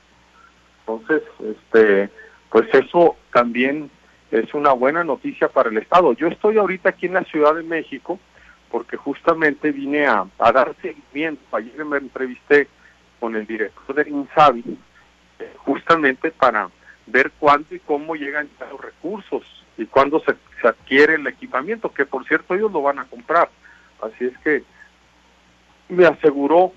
Entonces, 0.80 1.22
este, 1.42 2.10
pues 2.50 2.68
eso 2.74 3.16
también 3.32 3.90
es 4.30 4.52
una 4.54 4.72
buena 4.72 5.04
noticia 5.04 5.48
para 5.48 5.70
el 5.70 5.78
Estado. 5.78 6.12
Yo 6.12 6.28
estoy 6.28 6.58
ahorita 6.58 6.90
aquí 6.90 7.06
en 7.06 7.14
la 7.14 7.24
Ciudad 7.24 7.54
de 7.54 7.62
México 7.62 8.18
porque 8.70 8.96
justamente 8.96 9.72
vine 9.72 10.06
a, 10.06 10.26
a 10.38 10.52
dar 10.52 10.74
seguimiento. 10.82 11.56
Ayer 11.56 11.84
me 11.84 11.96
entrevisté 11.96 12.68
con 13.20 13.36
el 13.36 13.46
director 13.46 13.94
del 13.94 14.08
INSABI 14.08 14.78
justamente 15.56 16.30
para 16.30 16.68
ver 17.06 17.32
cuándo 17.38 17.74
y 17.74 17.78
cómo 17.80 18.14
llegan 18.16 18.48
los 18.70 18.80
recursos 18.80 19.44
y 19.76 19.86
cuándo 19.86 20.20
se, 20.20 20.34
se 20.60 20.68
adquiere 20.68 21.14
el 21.14 21.26
equipamiento, 21.26 21.92
que 21.92 22.04
por 22.04 22.26
cierto 22.26 22.54
ellos 22.54 22.72
lo 22.72 22.82
van 22.82 22.98
a 22.98 23.04
comprar. 23.04 23.48
Así 24.02 24.26
es 24.26 24.38
que 24.38 24.62
me 25.88 26.06
aseguró 26.06 26.72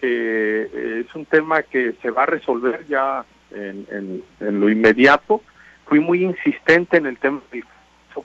que 0.00 0.62
eh, 0.62 1.04
es 1.06 1.14
un 1.14 1.26
tema 1.26 1.62
que 1.62 1.94
se 2.02 2.10
va 2.10 2.24
a 2.24 2.26
resolver 2.26 2.86
ya 2.86 3.24
en, 3.50 4.22
lo 4.40 4.68
inmediato. 4.68 5.42
Fui 5.86 6.00
muy 6.00 6.24
insistente 6.24 6.96
en 6.96 7.06
el 7.06 7.18
tema 7.18 7.40
del 7.50 7.64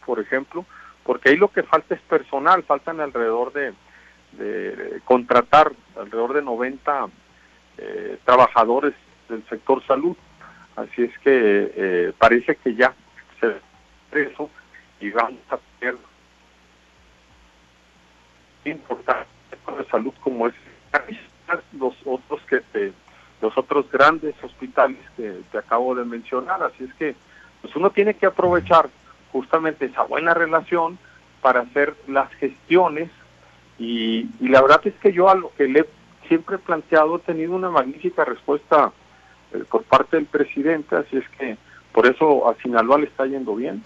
por 0.05 0.19
ejemplo, 0.19 0.65
porque 1.03 1.29
ahí 1.29 1.37
lo 1.37 1.47
que 1.47 1.63
falta 1.63 1.95
es 1.95 2.01
personal, 2.01 2.63
faltan 2.63 2.99
alrededor 2.99 3.53
de, 3.53 3.73
de 4.33 5.01
contratar 5.05 5.71
alrededor 5.95 6.33
de 6.33 6.41
90 6.41 7.07
eh, 7.77 8.17
trabajadores 8.25 8.93
del 9.29 9.47
sector 9.47 9.85
salud. 9.85 10.15
Así 10.75 11.03
es 11.03 11.17
que 11.19 11.71
eh, 11.75 12.13
parece 12.17 12.55
que 12.55 12.75
ya 12.75 12.93
se 13.39 13.55
eso 14.11 14.49
y 14.99 15.09
vamos 15.11 15.39
a 15.49 15.59
tener 15.79 15.95
importante 18.69 19.27
de 19.77 19.85
salud 19.89 20.13
como 20.21 20.47
es 20.47 20.53
los 21.73 21.93
otros 22.05 22.41
que 22.49 22.59
te, 22.59 22.93
los 23.41 23.57
otros 23.57 23.89
grandes 23.91 24.35
hospitales 24.43 24.97
que 25.15 25.41
te 25.51 25.57
acabo 25.57 25.95
de 25.95 26.05
mencionar. 26.05 26.61
Así 26.63 26.83
es 26.83 26.93
que 26.95 27.15
pues 27.61 27.75
uno 27.75 27.89
tiene 27.89 28.13
que 28.13 28.25
aprovechar 28.25 28.89
justamente 29.31 29.85
esa 29.85 30.03
buena 30.03 30.33
relación 30.33 30.97
para 31.41 31.61
hacer 31.61 31.95
las 32.07 32.31
gestiones 32.35 33.09
y, 33.77 34.27
y 34.39 34.49
la 34.49 34.61
verdad 34.61 34.81
es 34.85 34.95
que 34.95 35.13
yo 35.13 35.29
a 35.29 35.35
lo 35.35 35.51
que 35.55 35.67
le 35.67 35.85
siempre 36.27 36.55
he 36.55 36.59
planteado 36.59 37.17
he 37.17 37.19
tenido 37.19 37.55
una 37.55 37.69
magnífica 37.69 38.25
respuesta 38.25 38.91
eh, 39.53 39.63
por 39.69 39.83
parte 39.83 40.17
del 40.17 40.25
presidente. 40.25 40.95
Así 40.95 41.17
es 41.17 41.27
que 41.37 41.57
por 41.97 42.05
eso 42.05 42.47
a 42.47 42.53
Sinaloa 42.61 42.99
le 42.99 43.05
está 43.05 43.25
yendo 43.25 43.55
bien. 43.55 43.81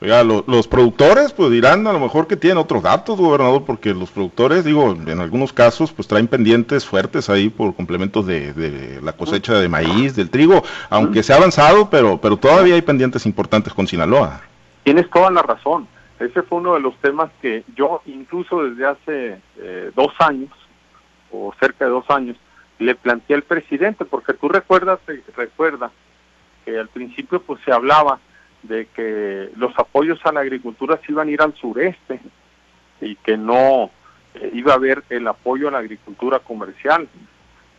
Oiga, 0.00 0.24
lo, 0.24 0.42
los 0.48 0.66
productores 0.66 1.32
pues 1.32 1.48
dirán 1.52 1.86
a 1.86 1.92
lo 1.92 2.00
mejor 2.00 2.26
que 2.26 2.36
tienen 2.36 2.58
otros 2.58 2.82
datos, 2.82 3.20
gobernador, 3.20 3.62
porque 3.64 3.94
los 3.94 4.10
productores, 4.10 4.64
digo, 4.64 4.90
en 4.90 5.20
algunos 5.20 5.52
casos 5.52 5.92
pues 5.92 6.08
traen 6.08 6.26
pendientes 6.26 6.84
fuertes 6.84 7.30
ahí 7.30 7.48
por 7.48 7.76
complementos 7.76 8.26
de, 8.26 8.52
de 8.52 9.00
la 9.00 9.12
cosecha 9.12 9.54
de 9.60 9.68
maíz, 9.68 10.16
del 10.16 10.28
trigo, 10.28 10.64
aunque 10.90 11.22
se 11.22 11.32
ha 11.32 11.36
avanzado, 11.36 11.88
pero, 11.88 12.20
pero 12.20 12.36
todavía 12.36 12.74
hay 12.74 12.82
pendientes 12.82 13.24
importantes 13.26 13.72
con 13.72 13.86
Sinaloa. 13.86 14.40
Tienes 14.82 15.08
toda 15.08 15.30
la 15.30 15.42
razón. 15.42 15.86
Ese 16.18 16.42
fue 16.42 16.58
uno 16.58 16.74
de 16.74 16.80
los 16.80 16.96
temas 16.96 17.30
que 17.40 17.62
yo 17.76 18.02
incluso 18.06 18.64
desde 18.64 18.86
hace 18.86 19.40
eh, 19.58 19.92
dos 19.94 20.12
años, 20.18 20.50
o 21.30 21.54
cerca 21.60 21.84
de 21.84 21.92
dos 21.92 22.10
años, 22.10 22.36
le 22.80 22.96
planteé 22.96 23.36
al 23.36 23.42
presidente, 23.42 24.04
porque 24.04 24.34
tú 24.34 24.48
recuerdas, 24.48 24.98
recuerda 25.36 25.92
que 26.66 26.78
al 26.78 26.88
principio 26.88 27.40
pues 27.40 27.60
se 27.64 27.72
hablaba 27.72 28.18
de 28.64 28.86
que 28.86 29.50
los 29.56 29.72
apoyos 29.78 30.18
a 30.24 30.32
la 30.32 30.40
agricultura 30.40 31.00
se 31.06 31.12
iban 31.12 31.28
a 31.28 31.30
ir 31.30 31.40
al 31.40 31.54
sureste 31.54 32.20
y 33.00 33.14
que 33.16 33.36
no 33.36 33.90
eh, 34.34 34.50
iba 34.52 34.72
a 34.72 34.76
haber 34.76 35.04
el 35.08 35.28
apoyo 35.28 35.68
a 35.68 35.70
la 35.70 35.78
agricultura 35.78 36.40
comercial. 36.40 37.08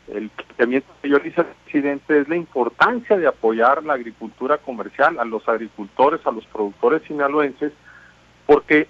El 0.08 0.30
planteamiento 0.30 0.88
que 1.02 1.10
yo 1.10 1.20
le 1.20 1.28
hice 1.28 1.42
al 1.42 1.48
presidente 1.66 2.22
es 2.22 2.30
la 2.30 2.38
importancia 2.38 3.18
de 3.18 3.28
apoyar 3.28 3.84
la 3.84 3.94
agricultura 3.94 4.58
comercial 4.58 5.20
a 5.20 5.26
los 5.26 5.48
agricultores, 5.50 6.26
a 6.26 6.32
los 6.32 6.46
productores 6.46 7.02
sinaloenses, 7.04 7.74
porque 8.46 8.88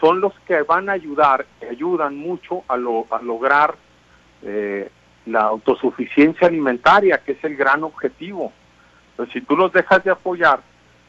son 0.00 0.20
los 0.20 0.32
que 0.46 0.62
van 0.62 0.88
a 0.88 0.92
ayudar, 0.92 1.44
que 1.60 1.66
ayudan 1.66 2.16
mucho 2.16 2.64
a, 2.68 2.78
lo, 2.78 3.06
a 3.10 3.20
lograr 3.20 3.74
eh, 4.42 4.88
la 5.26 5.42
autosuficiencia 5.42 6.48
alimentaria, 6.48 7.18
que 7.18 7.32
es 7.32 7.44
el 7.44 7.56
gran 7.56 7.84
objetivo. 7.84 8.52
Si 9.32 9.40
tú 9.42 9.56
los 9.56 9.72
dejas 9.72 10.02
de 10.04 10.10
apoyar, 10.10 10.60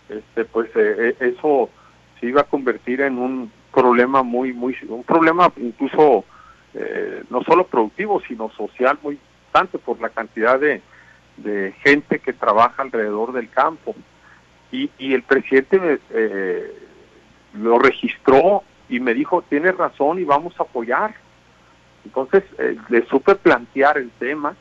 este, 0.10 0.46
pues 0.46 0.70
eh, 0.76 1.16
eh, 1.20 1.34
eso 1.38 1.70
se 2.20 2.28
iba 2.28 2.42
a 2.42 2.46
convertir 2.46 3.02
en 3.02 3.18
un 3.18 3.52
problema 3.74 4.24
muy, 4.24 4.54
muy, 4.54 4.76
un 4.88 5.04
problema 5.04 5.52
incluso 5.58 6.24
eh, 6.74 7.24
no 7.30 7.44
solo 7.44 7.66
productivo, 7.66 8.22
sino 8.28 8.50
social 8.52 9.00
muy 9.02 9.16
importante 9.16 9.78
por 9.80 10.00
la 10.00 10.10
cantidad 10.10 10.60
de, 10.60 10.82
de 11.38 11.74
gente 11.84 12.20
que 12.20 12.34
trabaja 12.34 12.84
alrededor 12.84 13.34
del 13.34 13.50
campo. 13.50 13.96
Y, 14.72 14.90
y 14.98 15.14
el 15.14 15.24
presidente 15.24 16.00
eh, 16.10 16.74
lo 17.54 17.80
registró 17.80 18.64
y 18.90 19.00
me 19.00 19.14
dijo, 19.14 19.44
tienes 19.44 19.76
razón 19.78 20.20
y 20.20 20.24
vamos 20.24 20.54
a 20.60 20.64
apoyar. 20.64 21.16
Entonces 22.04 22.44
eh, 22.58 22.78
le 22.90 23.06
supe 23.08 23.36
plantear 23.36 23.98
el 23.98 24.12
tema 24.12 24.56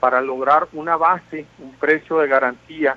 para 0.00 0.20
lograr 0.20 0.68
una 0.72 0.96
base, 0.96 1.46
un 1.58 1.72
precio 1.72 2.18
de 2.18 2.28
garantía 2.28 2.96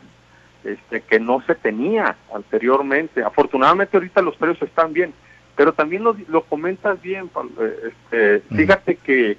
este, 0.64 1.02
que 1.02 1.20
no 1.20 1.42
se 1.42 1.56
tenía 1.56 2.16
anteriormente. 2.34 3.24
Afortunadamente 3.24 3.98
ahorita 3.98 4.22
los 4.22 4.36
precios 4.36 4.70
están 4.70 4.94
bien, 4.94 5.14
pero 5.56 5.74
también 5.74 6.04
lo, 6.04 6.16
lo 6.28 6.44
comentas 6.44 7.02
bien. 7.02 7.30
Eh, 7.60 7.92
este, 7.92 8.56
fíjate 8.56 8.96
que 8.98 9.38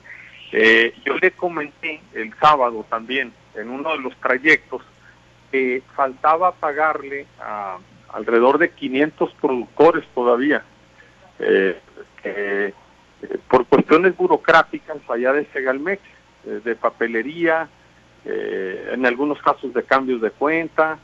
eh, 0.52 0.94
yo 1.04 1.16
le 1.16 1.30
comenté 1.30 2.00
el 2.12 2.34
sábado 2.38 2.84
también 2.88 3.32
en 3.54 3.70
uno 3.70 3.92
de 3.92 3.98
los 3.98 4.16
trayectos 4.16 4.82
que 5.50 5.82
faltaba 5.94 6.52
pagarle 6.52 7.26
a 7.40 7.78
alrededor 8.12 8.58
de 8.58 8.70
500 8.70 9.32
productores 9.40 10.04
todavía. 10.14 10.62
Eh, 11.38 11.78
eh, 12.24 12.72
por 13.48 13.66
cuestiones 13.66 14.16
burocráticas 14.16 14.98
allá 15.08 15.32
de 15.32 15.46
Segalmex, 15.46 16.02
eh, 16.44 16.60
de 16.64 16.74
papelería, 16.74 17.68
eh, 18.24 18.90
en 18.92 19.06
algunos 19.06 19.40
casos 19.40 19.72
de 19.72 19.82
cambios 19.84 20.20
de 20.20 20.30
cuenta, 20.30 20.98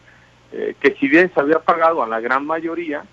eh, 0.53 0.75
que 0.81 0.95
si 0.95 1.09
bien 1.09 1.31
se 1.33 1.41
había 1.41 1.61
pagado 1.61 2.03
a 2.03 2.09
la 2.09 2.21
gran 2.21 2.47
mayoría, 2.47 3.05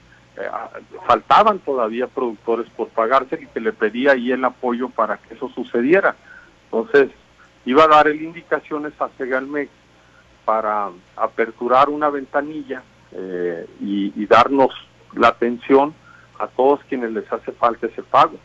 faltaban 1.08 1.60
todavía 1.60 2.08
productores 2.08 2.70
por 2.72 2.90
pagarse 2.90 3.40
y 3.42 3.46
que 3.46 3.62
le 3.62 3.72
pedía 3.72 4.12
ahí 4.12 4.34
el 4.34 4.44
apoyo 4.44 4.90
para 4.90 5.16
que 5.18 5.34
eso 5.34 5.48
sucediera. 5.56 6.14
Entonces, 6.66 7.10
iba 7.64 7.86
a 7.86 7.88
dar 7.88 8.10
el 8.10 8.22
indicaciones 8.22 8.92
a 9.00 9.08
Segalmex 9.18 9.72
para 10.44 10.90
aperturar 11.16 11.88
una 11.88 12.10
ventanilla 12.10 12.84
y, 13.80 14.12
y 14.14 14.26
darnos 14.26 14.72
la 15.14 15.30
atención 15.30 15.94
a 16.38 16.48
todos 16.48 16.82
quienes 16.90 17.14
les 17.14 17.32
hace 17.32 17.54
falta 17.54 17.88
ese 17.88 18.04
pago. 18.04 18.38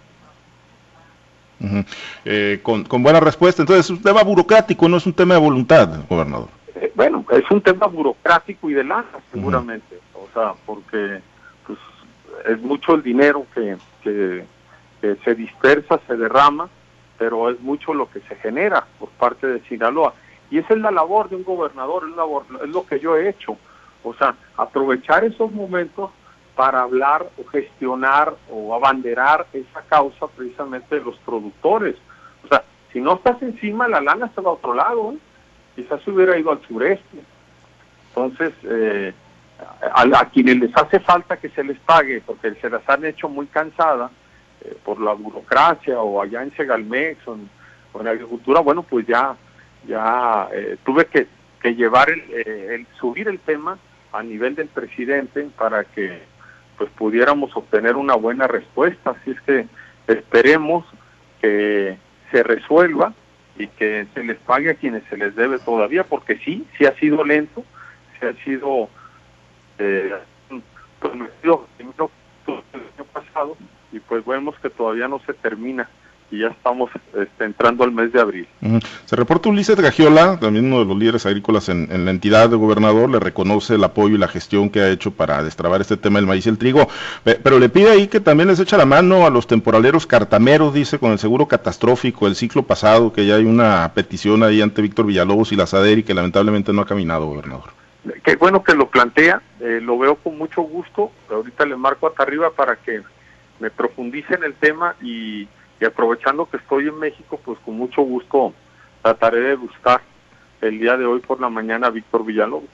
Uh 1.61 1.67
-huh. 1.67 1.85
eh, 2.25 2.61
con, 2.63 2.85
con, 2.85 3.03
buena 3.03 3.21
respuesta. 3.21 3.63
Entonces, 3.63 3.87
es 3.87 3.91
un 3.91 4.03
tema 4.03 4.23
burocrático, 4.23 4.89
no 4.89 4.97
es 4.97 5.07
un 5.07 5.13
tema 5.13 5.35
de 5.35 5.41
voluntad, 5.41 6.01
gobernador. 6.09 6.49
Eh, 6.75 6.91
bueno, 6.95 7.25
es 7.31 7.51
un 7.51 7.61
tema 7.61 7.87
burocrático 7.87 8.71
y 8.71 8.75
de 8.75 8.85
lana, 8.85 9.05
seguramente. 9.33 9.97
Uh 10.15 10.19
-huh. 10.19 10.25
O 10.25 10.33
sea, 10.33 10.55
porque 10.65 11.21
pues, 11.67 11.79
es 12.47 12.61
mucho 12.63 12.95
el 12.95 13.03
dinero 13.03 13.47
que, 13.55 13.77
que, 14.03 14.45
que, 15.01 15.17
se 15.25 15.35
dispersa, 15.35 16.01
se 16.07 16.17
derrama, 16.17 16.69
pero 17.19 17.51
es 17.51 17.61
mucho 17.61 17.93
lo 17.93 18.11
que 18.11 18.21
se 18.21 18.37
genera 18.37 18.87
por 18.99 19.11
parte 19.11 19.47
de 19.47 19.61
Sinaloa. 19.69 20.15
Y 20.51 20.59
esa 20.59 20.75
es 20.75 20.81
la 20.81 20.91
labor 20.91 21.29
de 21.29 21.37
un 21.37 21.45
gobernador, 21.45 22.05
es, 22.09 22.17
labor, 22.17 22.45
es 22.63 22.71
lo 22.71 22.87
que 22.87 22.99
yo 22.99 23.17
he 23.17 23.29
hecho. 23.29 23.57
O 24.03 24.15
sea, 24.15 24.35
aprovechar 24.57 25.25
esos 25.25 25.53
momentos 25.53 26.11
para 26.61 26.83
hablar 26.83 27.27
o 27.39 27.49
gestionar 27.49 28.35
o 28.51 28.75
abanderar 28.75 29.47
esa 29.55 29.81
causa 29.89 30.27
precisamente 30.27 30.97
de 30.97 31.01
los 31.01 31.17
productores. 31.21 31.97
O 32.45 32.49
sea, 32.49 32.63
si 32.93 33.01
no 33.01 33.15
estás 33.15 33.41
encima, 33.41 33.89
la 33.89 34.03
lana 34.03 34.31
se 34.35 34.43
va 34.43 34.51
a 34.51 34.55
otro 34.55 34.75
lado, 34.75 35.15
¿eh? 35.15 35.19
quizás 35.75 36.03
se 36.03 36.11
hubiera 36.11 36.37
ido 36.39 36.51
al 36.51 36.61
sureste. 36.69 37.19
Entonces, 38.09 38.53
eh, 38.65 39.15
a, 39.81 40.29
quienes 40.29 40.59
les 40.59 40.77
hace 40.77 41.01
falta 41.01 41.39
que 41.39 41.49
se 41.49 41.65
les 41.65 41.79
pague, 41.79 42.21
porque 42.21 42.55
se 42.57 42.69
las 42.69 42.87
han 42.91 43.07
hecho 43.07 43.31
muy 43.31 43.47
cansadas 43.47 44.11
eh, 44.61 44.77
por 44.85 45.01
la 45.01 45.15
burocracia 45.15 45.99
o 45.99 46.21
allá 46.21 46.43
en 46.43 46.55
Segalmex 46.55 47.27
o 47.27 47.37
en, 47.37 48.07
agricultura, 48.07 48.61
bueno, 48.61 48.83
pues 48.83 49.07
ya, 49.07 49.35
ya 49.89 50.47
eh, 50.53 50.77
tuve 50.85 51.07
que, 51.07 51.27
que 51.63 51.75
llevar 51.75 52.11
el, 52.11 52.21
el, 52.31 52.87
subir 53.01 53.29
el 53.29 53.39
tema 53.39 53.79
a 54.13 54.23
nivel 54.23 54.55
del 54.55 54.69
presidente 54.69 55.49
para 55.57 55.85
que 55.85 56.29
pues 56.81 56.91
pudiéramos 56.93 57.55
obtener 57.55 57.97
una 57.97 58.15
buena 58.15 58.47
respuesta. 58.47 59.11
Así 59.11 59.33
es 59.33 59.41
que 59.43 59.67
esperemos 60.07 60.87
que 61.43 61.99
se 62.31 62.43
resuelva 62.43 63.13
y 63.59 63.67
que 63.67 64.07
se 64.15 64.25
les 64.25 64.39
pague 64.39 64.71
a 64.71 64.75
quienes 64.77 65.05
se 65.11 65.19
les 65.19 65.37
debe 65.37 65.59
todavía, 65.59 66.05
porque 66.05 66.39
sí, 66.39 66.67
sí 66.79 66.87
ha 66.87 66.95
sido 66.95 67.23
lento, 67.23 67.65
se 68.19 68.29
ha 68.29 68.33
sido 68.45 68.89
eh, 69.79 70.15
prometido 71.01 71.67
el 71.77 71.87
año 71.87 73.05
pasado 73.13 73.59
y 73.93 74.01
pues 74.01 74.25
vemos 74.25 74.59
que 74.61 74.71
todavía 74.71 75.07
no 75.07 75.19
se 75.27 75.35
termina 75.35 75.87
y 76.31 76.41
ya 76.41 76.49
estamos 76.49 76.91
este, 77.15 77.45
entrando 77.45 77.85
al 77.85 77.93
mes 77.93 78.13
de 78.13 78.21
abril. 78.21 78.49
Se 79.05 79.17
reporta 79.17 79.49
Ulises 79.49 79.81
Gagiola, 79.81 80.39
también 80.39 80.67
uno 80.67 80.81
de 80.81 80.85
los 80.85 80.97
líderes 80.97 81.27
agrícolas 81.27 81.69
en, 81.69 81.89
la 82.05 82.11
entidad 82.11 82.49
de 82.49 82.57
gobernador, 82.57 83.11
le 83.11 83.19
reconoce 83.19 83.75
el 83.75 83.85
apoyo 83.85 84.15
y 84.15 84.19
la 84.19 84.29
gestión 84.29 84.71
que 84.71 84.81
ha 84.81 84.91
hecho 84.91 85.11
para 85.11 85.43
destrabar 85.43 85.81
este 85.81 85.97
tema 85.97 86.19
del 86.19 86.27
maíz 86.27 86.47
y 86.47 86.51
el 86.51 86.59
trigo, 86.59 86.89
pero 87.25 87.59
le 87.59 87.69
pide 87.69 87.91
ahí 87.91 88.07
que 88.07 88.21
también 88.21 88.49
les 88.49 88.61
echa 88.61 88.77
la 88.77 88.87
mano 88.87 89.27
a 89.27 89.31
los 89.31 89.47
temporaleros 89.47 90.07
cartameros, 90.07 90.73
dice, 90.73 90.99
con 90.99 91.13
el 91.13 91.19
seguro 91.19 91.47
catastrófico 91.47 92.27
el 92.27 92.37
ciclo 92.37 92.63
pasado, 92.63 93.13
que 93.13 93.27
ya 93.27 93.37
hay 93.37 93.45
una 93.45 93.91
petición 93.95 94.43
ahí 94.43 94.63
ante 94.63 94.83
Víctor 94.83 95.07
Villalobos 95.07 95.53
y 95.53 95.57
la 95.57 95.67
SADER 95.67 95.99
y 95.99 96.03
que 96.03 96.15
lamentablemente 96.15 96.73
no 96.73 96.83
ha 96.83 96.87
caminado, 96.87 97.27
gobernador. 97.27 97.71
Qué 98.25 98.37
bueno 98.37 98.63
que 98.63 98.75
lo 98.75 98.89
plantea, 98.89 99.43
eh, 99.61 99.81
lo 99.83 99.99
veo 99.99 100.15
con 100.17 100.39
mucho 100.39 100.63
gusto, 100.63 101.11
ahorita 101.29 101.67
le 101.67 101.77
marco 101.77 102.07
hasta 102.07 102.23
arriba 102.23 102.51
para 102.51 102.77
que 102.77 103.03
me 103.59 103.71
profundice 103.71 104.35
en 104.35 104.45
el 104.45 104.55
tema 104.55 104.95
y 105.03 105.47
y 105.81 105.85
aprovechando 105.85 106.47
que 106.47 106.59
estoy 106.59 106.89
en 106.89 106.99
México, 106.99 107.41
pues 107.45 107.59
con 107.65 107.77
mucho 107.77 108.03
gusto 108.03 108.53
trataré 109.03 109.41
de 109.41 109.57
buscar 109.57 110.03
el 110.61 110.79
día 110.79 110.97
de 110.97 111.07
hoy 111.07 111.21
por 111.21 111.41
la 111.41 111.49
mañana 111.49 111.87
a 111.87 111.91
Víctor 111.91 112.25
Villalobos. 112.25 112.69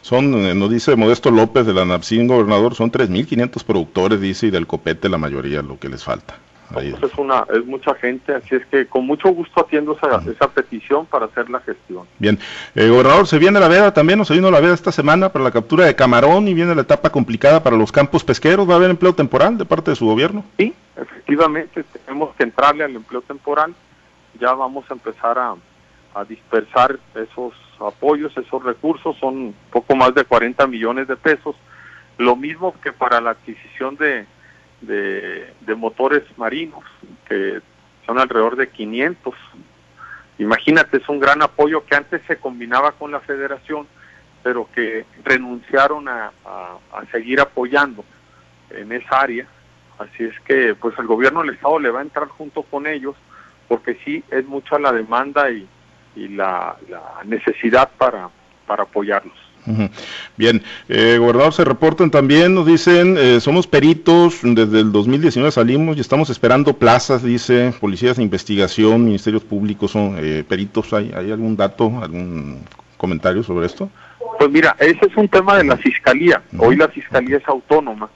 Son, 0.00 0.32
eh, 0.34 0.54
nos 0.54 0.70
dice 0.70 0.94
Modesto 0.94 1.30
López 1.30 1.66
de 1.66 1.74
la 1.74 1.84
NAPSIN, 1.84 2.28
gobernador, 2.28 2.74
son 2.74 2.92
3.500 2.92 3.64
productores, 3.64 4.20
dice, 4.20 4.46
y 4.46 4.50
del 4.50 4.66
copete 4.66 5.08
la 5.08 5.18
mayoría 5.18 5.62
lo 5.62 5.78
que 5.78 5.88
les 5.88 6.04
falta. 6.04 6.38
Pues 6.72 6.94
es, 7.02 7.18
una, 7.18 7.46
es 7.52 7.64
mucha 7.64 7.94
gente, 7.94 8.34
así 8.34 8.56
es 8.56 8.66
que 8.66 8.86
con 8.86 9.06
mucho 9.06 9.28
gusto 9.30 9.60
atiendo 9.60 9.96
esa, 9.96 10.22
esa 10.30 10.48
petición 10.48 11.06
para 11.06 11.26
hacer 11.26 11.48
la 11.48 11.60
gestión. 11.60 12.06
Bien, 12.18 12.38
eh, 12.74 12.88
gobernador, 12.88 13.26
se 13.26 13.38
viene 13.38 13.60
la 13.60 13.68
veda 13.68 13.94
también, 13.94 14.18
nos 14.18 14.30
vino 14.30 14.50
la 14.50 14.60
veda 14.60 14.74
esta 14.74 14.92
semana 14.92 15.28
para 15.30 15.44
la 15.44 15.50
captura 15.50 15.86
de 15.86 15.94
camarón 15.94 16.48
y 16.48 16.54
viene 16.54 16.74
la 16.74 16.82
etapa 16.82 17.10
complicada 17.10 17.62
para 17.62 17.76
los 17.76 17.92
campos 17.92 18.24
pesqueros, 18.24 18.68
¿va 18.68 18.74
a 18.74 18.76
haber 18.76 18.90
empleo 18.90 19.14
temporal 19.14 19.56
de 19.58 19.64
parte 19.64 19.90
de 19.90 19.96
su 19.96 20.06
gobierno? 20.06 20.44
Sí, 20.58 20.74
efectivamente, 20.96 21.84
tenemos 21.84 22.34
que 22.34 22.44
entrarle 22.44 22.84
al 22.84 22.96
empleo 22.96 23.22
temporal, 23.22 23.74
ya 24.40 24.52
vamos 24.52 24.84
a 24.90 24.94
empezar 24.94 25.38
a, 25.38 25.54
a 26.14 26.24
dispersar 26.24 26.98
esos 27.14 27.52
apoyos, 27.80 28.36
esos 28.36 28.62
recursos, 28.64 29.16
son 29.18 29.54
poco 29.70 29.94
más 29.94 30.14
de 30.14 30.24
40 30.24 30.66
millones 30.66 31.06
de 31.06 31.16
pesos, 31.16 31.54
lo 32.18 32.34
mismo 32.34 32.74
que 32.82 32.92
para 32.92 33.20
la 33.20 33.30
adquisición 33.30 33.96
de 33.96 34.26
de, 34.80 35.52
motores 35.76 36.22
marinos, 36.36 36.84
que 37.28 37.60
son 38.04 38.18
alrededor 38.18 38.56
de 38.56 38.68
500. 38.68 39.34
Imagínate, 40.38 40.98
es 40.98 41.08
un 41.08 41.18
gran 41.18 41.42
apoyo 41.42 41.84
que 41.84 41.96
antes 41.96 42.22
se 42.26 42.36
combinaba 42.36 42.92
con 42.92 43.10
la 43.10 43.20
federación, 43.20 43.86
pero 44.42 44.68
que 44.74 45.04
renunciaron 45.24 46.08
a, 46.08 46.32
seguir 47.10 47.40
apoyando 47.40 48.04
en 48.70 48.92
esa 48.92 49.20
área. 49.20 49.46
Así 49.98 50.24
es 50.24 50.38
que 50.40 50.74
pues 50.74 50.98
el 50.98 51.06
gobierno 51.06 51.40
del 51.40 51.54
Estado 51.54 51.78
le 51.78 51.90
va 51.90 52.00
a 52.00 52.02
entrar 52.02 52.28
junto 52.28 52.62
con 52.62 52.86
ellos, 52.86 53.16
porque 53.68 53.98
sí 54.04 54.22
es 54.30 54.46
mucha 54.46 54.78
la 54.78 54.92
demanda 54.92 55.50
y, 55.50 55.68
la, 56.16 56.76
la 56.88 57.22
necesidad 57.24 57.90
para, 57.98 58.30
para 58.66 58.84
apoyarlos. 58.84 59.45
Bien, 60.36 60.62
eh, 60.88 61.16
gobernador, 61.18 61.52
se 61.52 61.64
reportan 61.64 62.10
también, 62.10 62.54
nos 62.54 62.66
dicen, 62.66 63.16
eh, 63.18 63.40
somos 63.40 63.66
peritos, 63.66 64.40
desde 64.42 64.80
el 64.80 64.92
2019 64.92 65.50
salimos 65.50 65.96
y 65.96 66.00
estamos 66.00 66.30
esperando 66.30 66.74
plazas, 66.74 67.22
dice, 67.22 67.72
policías 67.80 68.16
de 68.16 68.22
investigación, 68.22 69.04
ministerios 69.04 69.42
públicos 69.42 69.90
son 69.90 70.16
eh, 70.18 70.44
peritos, 70.48 70.92
¿hay, 70.92 71.12
¿hay 71.14 71.32
algún 71.32 71.56
dato, 71.56 71.86
algún 72.00 72.64
comentario 72.96 73.42
sobre 73.42 73.66
esto? 73.66 73.90
Pues 74.38 74.50
mira, 74.50 74.76
ese 74.78 75.06
es 75.06 75.16
un 75.16 75.28
tema 75.28 75.56
de 75.56 75.64
la 75.64 75.76
fiscalía, 75.76 76.42
hoy 76.58 76.76
la 76.76 76.88
fiscalía 76.88 77.38
es 77.38 77.48
autónoma, 77.48 78.08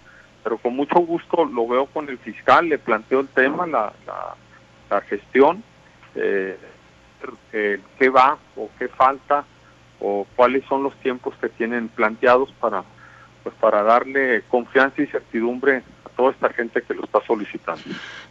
pero 0.45 0.59
con 0.59 0.77
mucho 0.77 1.01
gusto 1.01 1.45
lo 1.45 1.67
veo 1.67 1.87
con 1.87 2.09
el 2.09 2.19
fiscal, 2.19 2.69
le 2.69 2.79
planteo 2.79 3.21
el 3.21 3.29
tema, 3.29 3.67
la, 3.67 3.93
la 4.89 5.01
gestión, 5.03 5.63
eh, 6.15 6.57
qué 7.51 8.09
va 8.09 8.39
o 8.57 8.69
qué 8.79 8.89
falta 8.89 9.45
o 10.01 10.27
cuáles 10.37 10.65
son 10.67 10.83
los 10.83 10.95
tiempos 10.97 11.35
que 11.41 11.49
tienen 11.49 11.89
planteados 11.89 12.53
para 12.61 12.83
pues 13.43 13.55
para 13.61 13.83
darle 13.83 14.43
confianza 14.49 15.03
y 15.03 15.07
certidumbre 15.07 15.83
a 16.05 16.09
toda 16.11 16.31
esta 16.33 16.51
gente 16.51 16.83
que 16.83 16.95
lo 16.95 17.05
está 17.05 17.21
solicitando. 17.27 17.83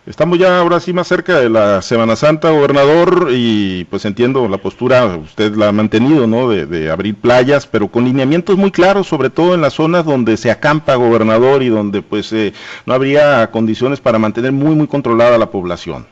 Estamos 0.05 0.37
ya 0.37 0.59
ahora 0.59 0.79
sí 0.79 0.93
más 0.93 1.07
cerca 1.07 1.39
de 1.39 1.49
la 1.49 1.81
Semana 1.81 2.15
Santa, 2.15 2.51
gobernador, 2.51 3.29
y 3.31 3.85
pues 3.85 4.05
entiendo 4.05 4.47
la 4.47 4.57
postura, 4.57 5.05
usted 5.05 5.55
la 5.55 5.69
ha 5.69 5.71
mantenido, 5.71 6.27
¿no? 6.27 6.49
De, 6.49 6.91
abrir 6.91 7.15
playas, 7.15 7.67
pero 7.67 7.87
con 7.87 8.05
lineamientos 8.05 8.57
muy 8.57 8.71
claros, 8.71 9.07
sobre 9.07 9.29
todo 9.29 9.55
en 9.55 9.61
las 9.61 9.73
zonas 9.73 10.05
donde 10.05 10.37
se 10.37 10.51
acampa, 10.51 10.95
gobernador, 10.95 11.63
y 11.63 11.69
donde 11.69 12.01
pues 12.01 12.31
eh, 12.33 12.53
no 12.85 12.93
habría 12.93 13.49
condiciones 13.51 13.99
para 13.99 14.19
mantener 14.19 14.51
muy, 14.51 14.75
muy 14.75 14.87
controlada 14.87 15.37
la 15.37 15.51
población. 15.51 16.07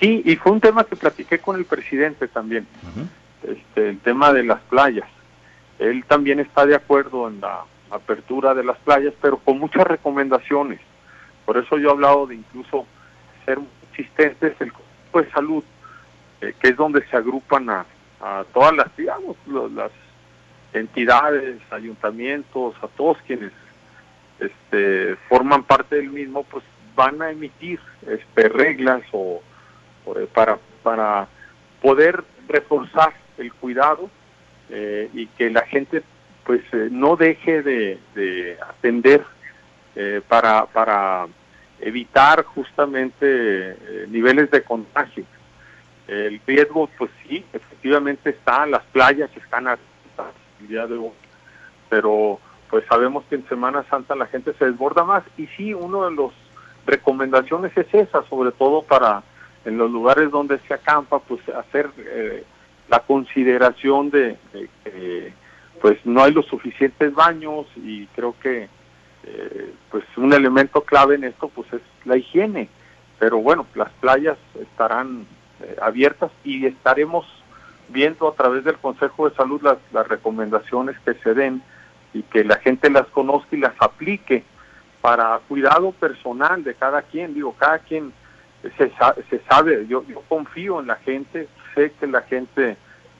Sí, 0.00 0.22
y 0.24 0.36
fue 0.36 0.52
un 0.52 0.60
tema 0.60 0.84
que 0.84 0.96
platiqué 0.96 1.38
con 1.38 1.56
el 1.56 1.66
presidente 1.66 2.26
también 2.26 2.66
este, 3.42 3.90
el 3.90 3.98
tema 4.00 4.32
de 4.32 4.44
las 4.44 4.60
playas. 4.62 5.08
Él 5.78 6.04
también 6.06 6.40
está 6.40 6.66
de 6.66 6.74
acuerdo 6.74 7.28
en 7.28 7.40
la 7.40 7.64
apertura 7.90 8.54
de 8.54 8.64
las 8.64 8.78
playas, 8.78 9.14
pero 9.20 9.38
con 9.38 9.58
muchas 9.58 9.86
recomendaciones. 9.86 10.80
Por 11.44 11.56
eso 11.56 11.78
yo 11.78 11.88
he 11.88 11.92
hablado 11.92 12.26
de 12.26 12.36
incluso 12.36 12.86
ser 13.44 13.58
existentes 13.90 14.54
el 14.60 14.72
Consejo 14.72 15.22
de 15.22 15.30
Salud, 15.32 15.64
eh, 16.40 16.54
que 16.60 16.68
es 16.68 16.76
donde 16.76 17.04
se 17.06 17.16
agrupan 17.16 17.68
a, 17.70 17.84
todas 18.52 18.74
las, 18.76 18.94
digamos, 18.96 19.34
las 19.46 19.90
entidades, 20.74 21.58
ayuntamientos, 21.70 22.74
a 22.82 22.88
todos 22.88 23.16
quienes 23.26 23.50
este, 24.38 25.16
forman 25.28 25.64
parte 25.64 25.96
del 25.96 26.10
mismo, 26.10 26.42
pues 26.44 26.62
van 26.94 27.22
a 27.22 27.30
emitir 27.30 27.80
este, 28.06 28.50
reglas 28.50 29.02
o, 29.12 29.42
para, 30.34 30.58
para 30.82 31.28
poder 31.80 32.22
reforzar 32.46 33.14
el 33.40 33.52
cuidado 33.52 34.10
eh, 34.68 35.10
y 35.12 35.26
que 35.26 35.50
la 35.50 35.62
gente 35.62 36.02
pues 36.44 36.62
eh, 36.72 36.88
no 36.90 37.16
deje 37.16 37.62
de, 37.62 38.58
atender 38.68 39.24
eh, 39.96 40.20
para, 40.26 40.66
para 40.66 41.26
evitar 41.80 42.44
justamente 42.44 43.76
niveles 44.08 44.50
de 44.50 44.62
contagio. 44.62 45.24
El 46.06 46.40
riesgo, 46.46 46.88
pues 46.98 47.10
sí, 47.22 47.44
efectivamente 47.52 48.30
está, 48.30 48.66
las 48.66 48.82
playas 48.86 49.30
están 49.36 49.68
abiertas 49.68 50.34
el 50.60 50.68
día 50.68 50.86
de 50.86 50.96
hoy, 50.96 51.12
pero 51.88 52.40
pues 52.68 52.84
sabemos 52.88 53.24
que 53.28 53.36
en 53.36 53.48
Semana 53.48 53.84
Santa 53.88 54.14
la 54.14 54.26
gente 54.26 54.52
se 54.58 54.64
desborda 54.64 55.04
más 55.04 55.22
y 55.36 55.46
sí, 55.56 55.72
uno 55.72 56.08
de 56.08 56.14
los 56.14 56.32
recomendaciones 56.86 57.76
es 57.76 57.92
esa, 57.92 58.22
sobre 58.28 58.52
todo 58.52 58.82
para 58.82 59.22
en 59.64 59.78
los 59.78 59.90
lugares 59.90 60.30
donde 60.30 60.58
se 60.60 60.74
acampa, 60.74 61.18
pues 61.20 61.40
hacer 61.48 61.90
la 62.90 63.00
consideración 63.00 64.10
de, 64.10 64.36
que 64.84 65.32
pues 65.80 65.98
no 66.04 66.22
hay 66.22 66.32
los 66.32 66.46
suficientes 66.46 67.14
baños 67.14 67.66
y 67.76 68.06
creo 68.08 68.34
que 68.42 68.68
eh, 69.22 69.74
pues 69.90 70.04
un 70.16 70.32
elemento 70.32 70.82
clave 70.82 71.14
en 71.14 71.24
esto 71.24 71.48
pues 71.48 71.72
es 71.72 71.80
la 72.04 72.16
higiene. 72.16 72.68
Pero 73.18 73.38
bueno 73.38 73.66
las 73.74 73.90
playas 74.00 74.36
estarán 74.60 75.24
eh, 75.62 75.76
abiertas 75.80 76.32
y 76.44 76.66
estaremos 76.66 77.26
viendo 77.88 78.28
a 78.28 78.34
través 78.34 78.64
del 78.64 78.76
Consejo 78.76 79.28
de 79.28 79.36
Salud 79.36 79.62
las, 79.62 79.78
las 79.92 80.06
recomendaciones 80.08 80.96
que 81.04 81.14
se 81.14 81.32
den 81.34 81.62
y 82.12 82.22
que 82.22 82.44
la 82.44 82.56
gente 82.56 82.90
las 82.90 83.06
conozca 83.06 83.54
y 83.54 83.60
las 83.60 83.74
aplique 83.78 84.42
para 85.00 85.38
cuidado 85.48 85.92
personal 85.92 86.64
de 86.64 86.74
cada 86.74 87.02
quien. 87.02 87.34
Digo 87.34 87.54
cada 87.56 87.78
quien 87.78 88.12
se, 88.62 88.92
se 89.30 89.40
sabe 89.48 89.86
yo, 89.86 90.04
yo 90.06 90.22
confío 90.28 90.80
en 90.80 90.86
la 90.86 90.96
gente 90.96 91.48
sé 91.74 91.92
que 91.98 92.06
la 92.06 92.22
gente 92.22 92.76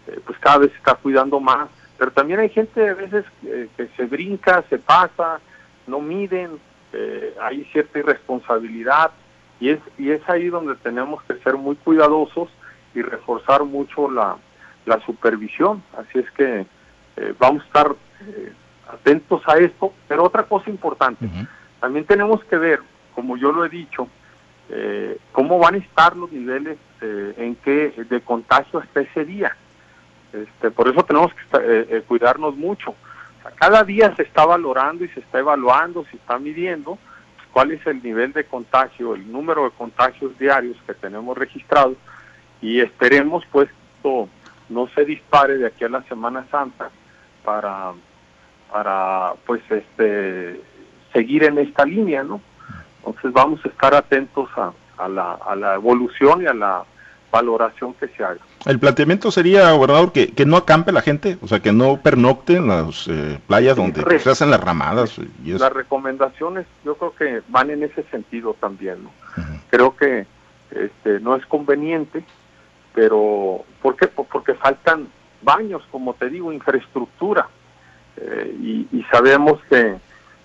eh, 0.06 0.20
pues 0.24 0.38
cada 0.38 0.58
vez 0.58 0.72
está 0.76 0.94
cuidando 0.94 1.40
más, 1.40 1.68
pero 1.98 2.10
también 2.12 2.40
hay 2.40 2.48
gente 2.48 2.88
a 2.88 2.94
veces 2.94 3.24
eh, 3.44 3.68
que 3.76 3.88
se 3.96 4.06
brinca, 4.06 4.64
se 4.68 4.78
pasa, 4.78 5.40
no 5.86 6.00
miden, 6.00 6.58
eh, 6.92 7.34
hay 7.40 7.64
cierta 7.72 7.98
irresponsabilidad 7.98 9.10
y 9.60 9.70
es, 9.70 9.80
y 9.98 10.10
es 10.10 10.26
ahí 10.28 10.48
donde 10.48 10.74
tenemos 10.76 11.22
que 11.24 11.34
ser 11.38 11.56
muy 11.56 11.76
cuidadosos 11.76 12.48
y 12.94 13.02
reforzar 13.02 13.64
mucho 13.64 14.10
la, 14.10 14.36
la 14.86 15.00
supervisión. 15.04 15.82
Así 15.96 16.18
es 16.18 16.30
que 16.32 16.66
vamos 17.38 17.62
a 17.62 17.66
estar 17.66 17.96
atentos 18.90 19.42
a 19.46 19.58
esto, 19.58 19.92
pero 20.08 20.24
otra 20.24 20.44
cosa 20.44 20.70
importante, 20.70 21.28
también 21.78 22.06
tenemos 22.06 22.42
que 22.44 22.56
ver, 22.56 22.80
como 23.14 23.36
yo 23.36 23.52
lo 23.52 23.66
he 23.66 23.68
dicho, 23.68 24.08
eh, 24.72 25.18
cómo 25.32 25.58
van 25.58 25.74
a 25.74 25.78
estar 25.78 26.16
los 26.16 26.30
niveles 26.30 26.78
eh, 27.00 27.34
en 27.38 27.56
que 27.56 27.92
de 28.08 28.20
contagio 28.20 28.78
hasta 28.78 29.00
ese 29.00 29.24
día. 29.24 29.56
Este, 30.32 30.70
por 30.70 30.88
eso 30.88 31.04
tenemos 31.04 31.32
que 31.34 31.42
eh, 31.52 32.02
cuidarnos 32.06 32.56
mucho. 32.56 32.94
cada 33.56 33.82
día 33.82 34.14
se 34.14 34.22
está 34.22 34.46
valorando 34.46 35.04
y 35.04 35.08
se 35.08 35.20
está 35.20 35.40
evaluando, 35.40 36.04
se 36.04 36.16
está 36.16 36.38
midiendo 36.38 36.98
pues, 37.36 37.48
cuál 37.52 37.72
es 37.72 37.84
el 37.86 38.02
nivel 38.02 38.32
de 38.32 38.44
contagio, 38.44 39.14
el 39.14 39.30
número 39.30 39.64
de 39.64 39.70
contagios 39.70 40.38
diarios 40.38 40.76
que 40.86 40.94
tenemos 40.94 41.36
registrados 41.36 41.96
y 42.62 42.80
esperemos 42.80 43.44
pues 43.50 43.68
esto 43.96 44.28
no 44.68 44.86
se 44.94 45.04
dispare 45.04 45.58
de 45.58 45.66
aquí 45.66 45.84
a 45.84 45.88
la 45.88 46.02
Semana 46.04 46.46
Santa 46.50 46.90
para 47.44 47.92
para 48.70 49.32
pues 49.46 49.62
este 49.68 50.60
seguir 51.12 51.44
en 51.44 51.58
esta 51.58 51.84
línea, 51.84 52.22
¿no? 52.22 52.40
Entonces 53.04 53.32
vamos 53.32 53.60
a 53.64 53.68
estar 53.68 53.94
atentos 53.94 54.48
a, 54.56 55.08
la, 55.08 55.34
a 55.34 55.56
la 55.56 55.74
evolución 55.74 56.42
y 56.42 56.46
a 56.46 56.54
la 56.54 56.84
valoración 57.30 57.94
que 57.94 58.08
se 58.08 58.24
haga. 58.24 58.40
El 58.66 58.78
planteamiento 58.78 59.30
sería, 59.30 59.70
gobernador, 59.72 60.12
que, 60.12 60.32
que 60.32 60.44
no 60.44 60.56
acampe 60.56 60.92
la 60.92 61.00
gente, 61.00 61.38
o 61.40 61.48
sea, 61.48 61.60
que 61.60 61.72
no 61.72 62.00
pernocte 62.02 62.56
en 62.56 62.68
las 62.68 63.06
eh, 63.08 63.38
playas 63.46 63.76
donde 63.76 64.18
se 64.18 64.30
hacen 64.30 64.50
las 64.50 64.60
ramadas. 64.60 65.16
Y 65.44 65.52
Las 65.52 65.72
recomendaciones 65.72 66.66
yo 66.84 66.96
creo 66.96 67.14
que 67.14 67.42
van 67.48 67.70
en 67.70 67.84
ese 67.84 68.02
sentido 68.10 68.54
también. 68.58 69.04
¿no? 69.04 69.10
Creo 69.70 69.96
que 69.96 70.26
este, 70.70 71.20
no 71.20 71.36
es 71.36 71.46
conveniente, 71.46 72.24
pero 72.94 73.64
¿por 73.80 73.96
qué? 73.96 74.08
Porque 74.08 74.54
faltan 74.54 75.08
baños, 75.42 75.82
como 75.90 76.14
te 76.14 76.28
digo, 76.28 76.52
infraestructura. 76.52 77.48
Eh, 78.16 78.56
y, 78.60 78.98
y 78.98 79.04
sabemos 79.10 79.60
que 79.70 79.96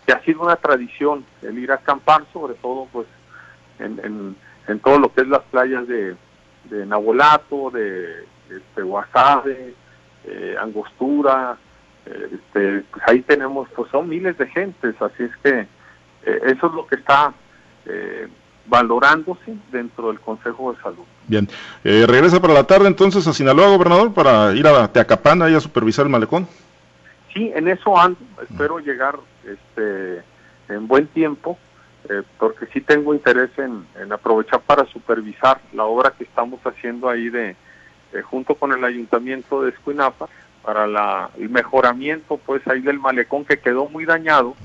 que 0.06 0.14
ha 0.14 0.22
sido 0.24 0.42
una 0.44 0.56
tradición 0.56 1.26
el 1.42 1.58
ir 1.58 1.72
a 1.72 1.76
acampar, 1.76 2.26
sobre 2.32 2.54
todo 2.56 2.88
pues 2.92 3.08
en, 3.80 4.36
en, 4.68 4.80
todo 4.80 5.00
lo 5.00 5.14
que 5.14 5.22
es 5.22 5.28
las 5.28 5.44
playas 5.44 5.88
de, 5.88 6.16
de 6.66 6.86
Nabolato, 6.86 7.72
de 7.72 8.26
este, 8.50 8.82
Guasave, 8.82 9.74
eh, 10.26 10.56
Angostura, 10.60 11.58
eh, 12.06 12.30
este, 12.34 12.84
pues 12.92 13.04
ahí 13.08 13.22
tenemos, 13.22 13.68
pues 13.76 13.90
son 13.92 14.10
miles 14.10 14.38
de 14.38 14.48
gentes, 14.48 14.96
así 15.02 15.24
es 15.24 15.32
que 15.44 15.60
eh, 15.60 16.40
eso 16.46 16.68
es 16.68 16.74
lo 16.74 16.88
que 16.88 16.96
está 16.96 17.34
valorándose 18.68 19.56
dentro 19.72 20.08
del 20.08 20.20
Consejo 20.20 20.74
de 20.74 20.82
Salud. 20.82 21.04
Bien, 21.28 21.48
regresa 21.84 22.42
para 22.42 22.56
la 22.56 22.64
tarde 22.64 22.88
entonces 22.88 23.28
a 23.28 23.34
Sinaloa, 23.34 23.68
gobernador, 23.68 24.12
para 24.12 24.54
ir 24.54 24.66
a 24.66 24.88
Teacapán 24.92 25.42
y 25.52 25.54
a 25.54 25.60
supervisar 25.60 26.06
el 26.06 26.12
malecón. 26.12 26.48
Sí, 27.32 27.52
en 27.54 27.68
eso 27.68 27.96
ando, 27.96 28.18
espero 28.42 28.80
llegar 28.80 29.20
este, 29.46 30.24
en 30.70 30.88
buen 30.88 31.08
tiempo, 31.08 31.58
eh, 32.10 32.22
porque 32.38 32.68
sí 32.68 32.82
tengo 32.82 33.14
interés 33.14 33.50
en, 33.58 33.86
aprovechar 34.12 34.62
para 34.62 34.86
supervisar 34.86 35.60
la 35.74 35.86
obra 35.86 36.14
que 36.18 36.24
estamos 36.24 36.60
haciendo 36.64 37.10
ahí 37.10 37.30
de, 37.30 37.56
eh, 38.14 38.22
junto 38.22 38.56
con 38.56 38.72
el 38.72 38.84
ayuntamiento 38.84 39.64
de 39.64 39.72
Escuinapa 39.72 40.28
para 40.64 40.88
la, 40.88 41.30
el 41.38 41.50
mejoramiento 41.50 42.38
pues 42.38 42.68
ahí 42.68 42.82
del 42.82 43.00
malecón 43.00 43.46
que 43.46 43.60
quedó 43.60 43.88
muy 43.88 44.06
dañado 44.06 44.56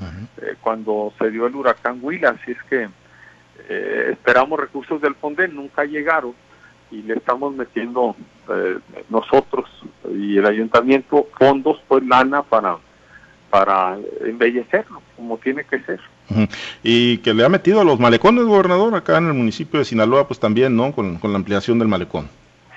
eh, 0.41 0.57
cuando 0.61 1.13
se 1.19 1.31
dio 1.31 1.47
el 1.47 1.55
huracán 1.55 1.99
Huila, 2.03 2.31
así 2.31 2.53
es 2.53 2.63
que 2.65 2.89
esperamos 4.11 4.59
recursos 4.59 5.01
del 5.01 5.15
FONDEN, 5.15 5.55
nunca 5.55 5.85
llegaron 5.85 6.35
y 6.91 7.03
le 7.03 7.15
estamos 7.15 7.55
metiendo 7.55 8.17
nosotros 9.09 9.71
y 10.11 10.39
el 10.39 10.47
ayuntamiento 10.47 11.29
fondos 11.39 11.81
pues 11.87 12.03
lana 12.05 12.43
para 12.43 12.79
para 13.51 13.99
embellecerlo 14.25 15.03
como 15.21 15.37
tiene 15.37 15.65
que 15.65 15.81
ser. 15.81 16.01
Y 16.83 17.19
que 17.19 17.35
le 17.35 17.45
ha 17.45 17.49
metido 17.49 17.81
a 17.81 17.85
los 17.85 18.01
malecones, 18.01 18.45
gobernador, 18.45 18.95
acá 18.95 19.19
en 19.19 19.27
el 19.27 19.35
municipio 19.35 19.79
de 19.79 19.85
Sinaloa, 19.85 20.27
pues 20.27 20.41
también, 20.41 20.75
¿no? 20.75 20.93
Con, 20.93 21.19
la 21.23 21.37
ampliación 21.37 21.79
del 21.79 21.89
malecón. 21.89 22.29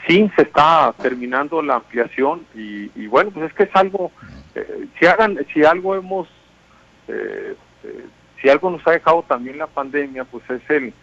Sí, 0.07 0.29
se 0.35 0.41
está 0.41 0.93
terminando 1.01 1.61
la 1.61 1.75
ampliación 1.75 2.45
y, 2.53 3.07
bueno, 3.07 3.31
pues 3.31 3.45
es 3.45 3.53
que 3.53 3.63
es 3.63 3.69
algo, 3.73 4.11
eh, 4.55 4.87
si 4.99 5.05
hagan, 5.05 5.39
si 5.53 5.63
algo 5.63 5.95
hemos, 5.95 6.27
eh, 7.07 7.55
eh, 7.83 8.05
si 8.41 8.49
algo 8.49 8.69
nos 8.69 8.85
ha 8.85 8.91
dejado 8.91 9.23
también 9.23 9.57
la 9.57 9.67
pandemia, 9.67 10.25
pues 10.25 10.43
es 10.49 10.69
el, 10.69 10.93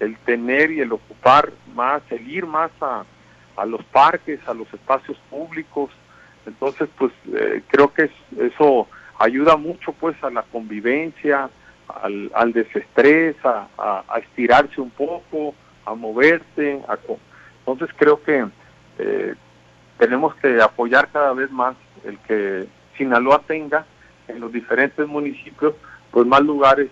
el 0.00 0.16
tener 0.18 0.70
y 0.72 0.80
el 0.80 0.92
ocupar 0.92 1.50
más, 1.74 2.02
el 2.10 2.28
ir 2.28 2.44
más 2.44 2.70
a, 2.82 3.04
a 3.56 3.64
los 3.64 3.82
parques, 3.84 4.40
a 4.46 4.52
los 4.52 4.70
espacios 4.74 5.16
públicos. 5.30 5.90
Entonces, 6.44 6.88
pues 6.98 7.12
creo 7.68 7.92
que 7.94 8.04
es, 8.04 8.10
eso 8.52 8.88
ayuda 9.20 9.56
mucho 9.56 9.92
pues 9.92 10.16
a 10.24 10.30
la 10.30 10.42
convivencia, 10.42 11.50
al, 12.02 12.30
al 12.34 12.52
desestrés, 12.52 13.36
a, 13.44 14.02
estirarse 14.18 14.80
un 14.80 14.90
poco, 14.90 15.54
a 15.84 15.94
moverse. 15.94 16.80
entonces 17.58 17.94
creo 17.96 18.22
que 18.22 18.46
eh, 18.98 19.34
tenemos 19.98 20.34
que 20.36 20.60
apoyar 20.60 21.08
cada 21.12 21.32
vez 21.34 21.50
más 21.50 21.76
el 22.04 22.18
que 22.20 22.66
Sinaloa 22.96 23.42
tenga 23.46 23.84
en 24.26 24.40
los 24.40 24.52
diferentes 24.52 25.06
municipios 25.06 25.74
pues 26.10 26.26
más 26.26 26.40
lugares 26.40 26.90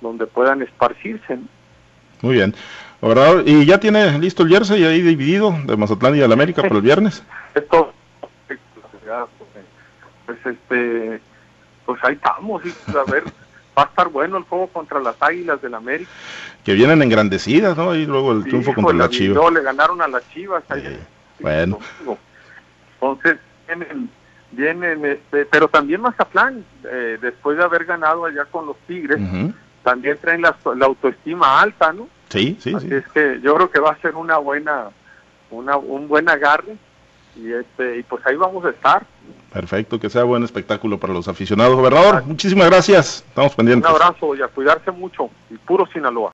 donde 0.00 0.26
puedan 0.26 0.62
esparcirse. 0.62 1.38
Muy 2.20 2.34
bien. 2.34 2.54
¿verdad? 3.00 3.42
¿Y 3.44 3.66
ya 3.66 3.78
tiene 3.78 4.18
listo 4.18 4.44
el 4.44 4.48
jersey 4.48 4.84
ahí 4.84 5.02
dividido 5.02 5.54
de 5.64 5.76
Mazatlán 5.76 6.14
y 6.14 6.18
de 6.18 6.28
la 6.28 6.34
América 6.34 6.62
para 6.62 6.76
el 6.76 6.82
viernes? 6.82 7.22
Esto, 7.54 7.92
pues 10.26 10.38
este, 10.46 11.20
pues 11.84 12.02
ahí 12.04 12.14
estamos, 12.14 12.64
y 12.64 12.70
pues, 12.70 12.96
a 12.96 13.10
ver, 13.10 13.24
va 13.76 13.82
a 13.82 13.86
estar 13.86 14.08
bueno 14.08 14.36
el 14.38 14.44
juego 14.44 14.66
contra 14.68 15.00
las 15.00 15.16
Águilas 15.20 15.60
del 15.62 15.74
América. 15.74 16.10
Que 16.64 16.74
vienen 16.74 17.02
engrandecidas, 17.02 17.76
¿no? 17.76 17.94
Y 17.94 18.06
luego 18.06 18.32
el 18.32 18.44
triunfo 18.44 18.74
contra 18.74 18.94
la 18.94 19.08
Chivas. 19.08 19.52
Le 19.52 19.62
ganaron 19.62 20.00
a 20.00 20.08
las 20.08 20.28
Chivas. 20.30 20.62
Ahí 20.68 20.98
bueno. 21.40 21.78
Entonces, 22.94 23.38
vienen, 23.66 24.10
vienen, 24.52 25.04
este, 25.04 25.44
pero 25.46 25.68
también 25.68 26.00
Mazatlán, 26.00 26.64
eh, 26.84 27.18
después 27.20 27.58
de 27.58 27.64
haber 27.64 27.84
ganado 27.84 28.24
allá 28.24 28.44
con 28.44 28.66
los 28.66 28.76
Tigres, 28.86 29.18
también 29.82 30.18
traen 30.18 30.42
la, 30.42 30.56
autoestima 30.82 31.60
alta, 31.60 31.92
¿no? 31.92 32.08
Sí, 32.28 32.56
sí, 32.60 32.72
Así 32.74 32.94
es 32.94 33.06
que 33.08 33.40
yo 33.42 33.54
creo 33.56 33.70
que 33.70 33.80
va 33.80 33.90
a 33.90 34.00
ser 34.00 34.14
una 34.14 34.38
buena, 34.38 34.90
una, 35.50 35.76
un 35.76 36.06
buen 36.08 36.28
agarre 36.28 36.76
y 37.36 37.52
este 37.52 37.98
y 37.98 38.02
pues 38.02 38.24
ahí 38.26 38.36
vamos 38.36 38.64
a 38.64 38.70
estar. 38.70 39.04
Perfecto, 39.52 40.00
que 40.00 40.08
sea 40.08 40.24
buen 40.24 40.42
espectáculo 40.44 40.98
para 40.98 41.12
los 41.12 41.28
aficionados. 41.28 41.76
Gobernador, 41.76 42.24
muchísimas 42.24 42.70
gracias. 42.70 43.24
Estamos 43.28 43.54
pendientes. 43.54 43.90
Un 43.90 43.96
abrazo 43.96 44.34
y 44.34 44.40
a 44.40 44.48
cuidarse 44.48 44.90
mucho. 44.90 45.28
Y 45.50 45.56
puro 45.58 45.86
Sinaloa. 45.92 46.30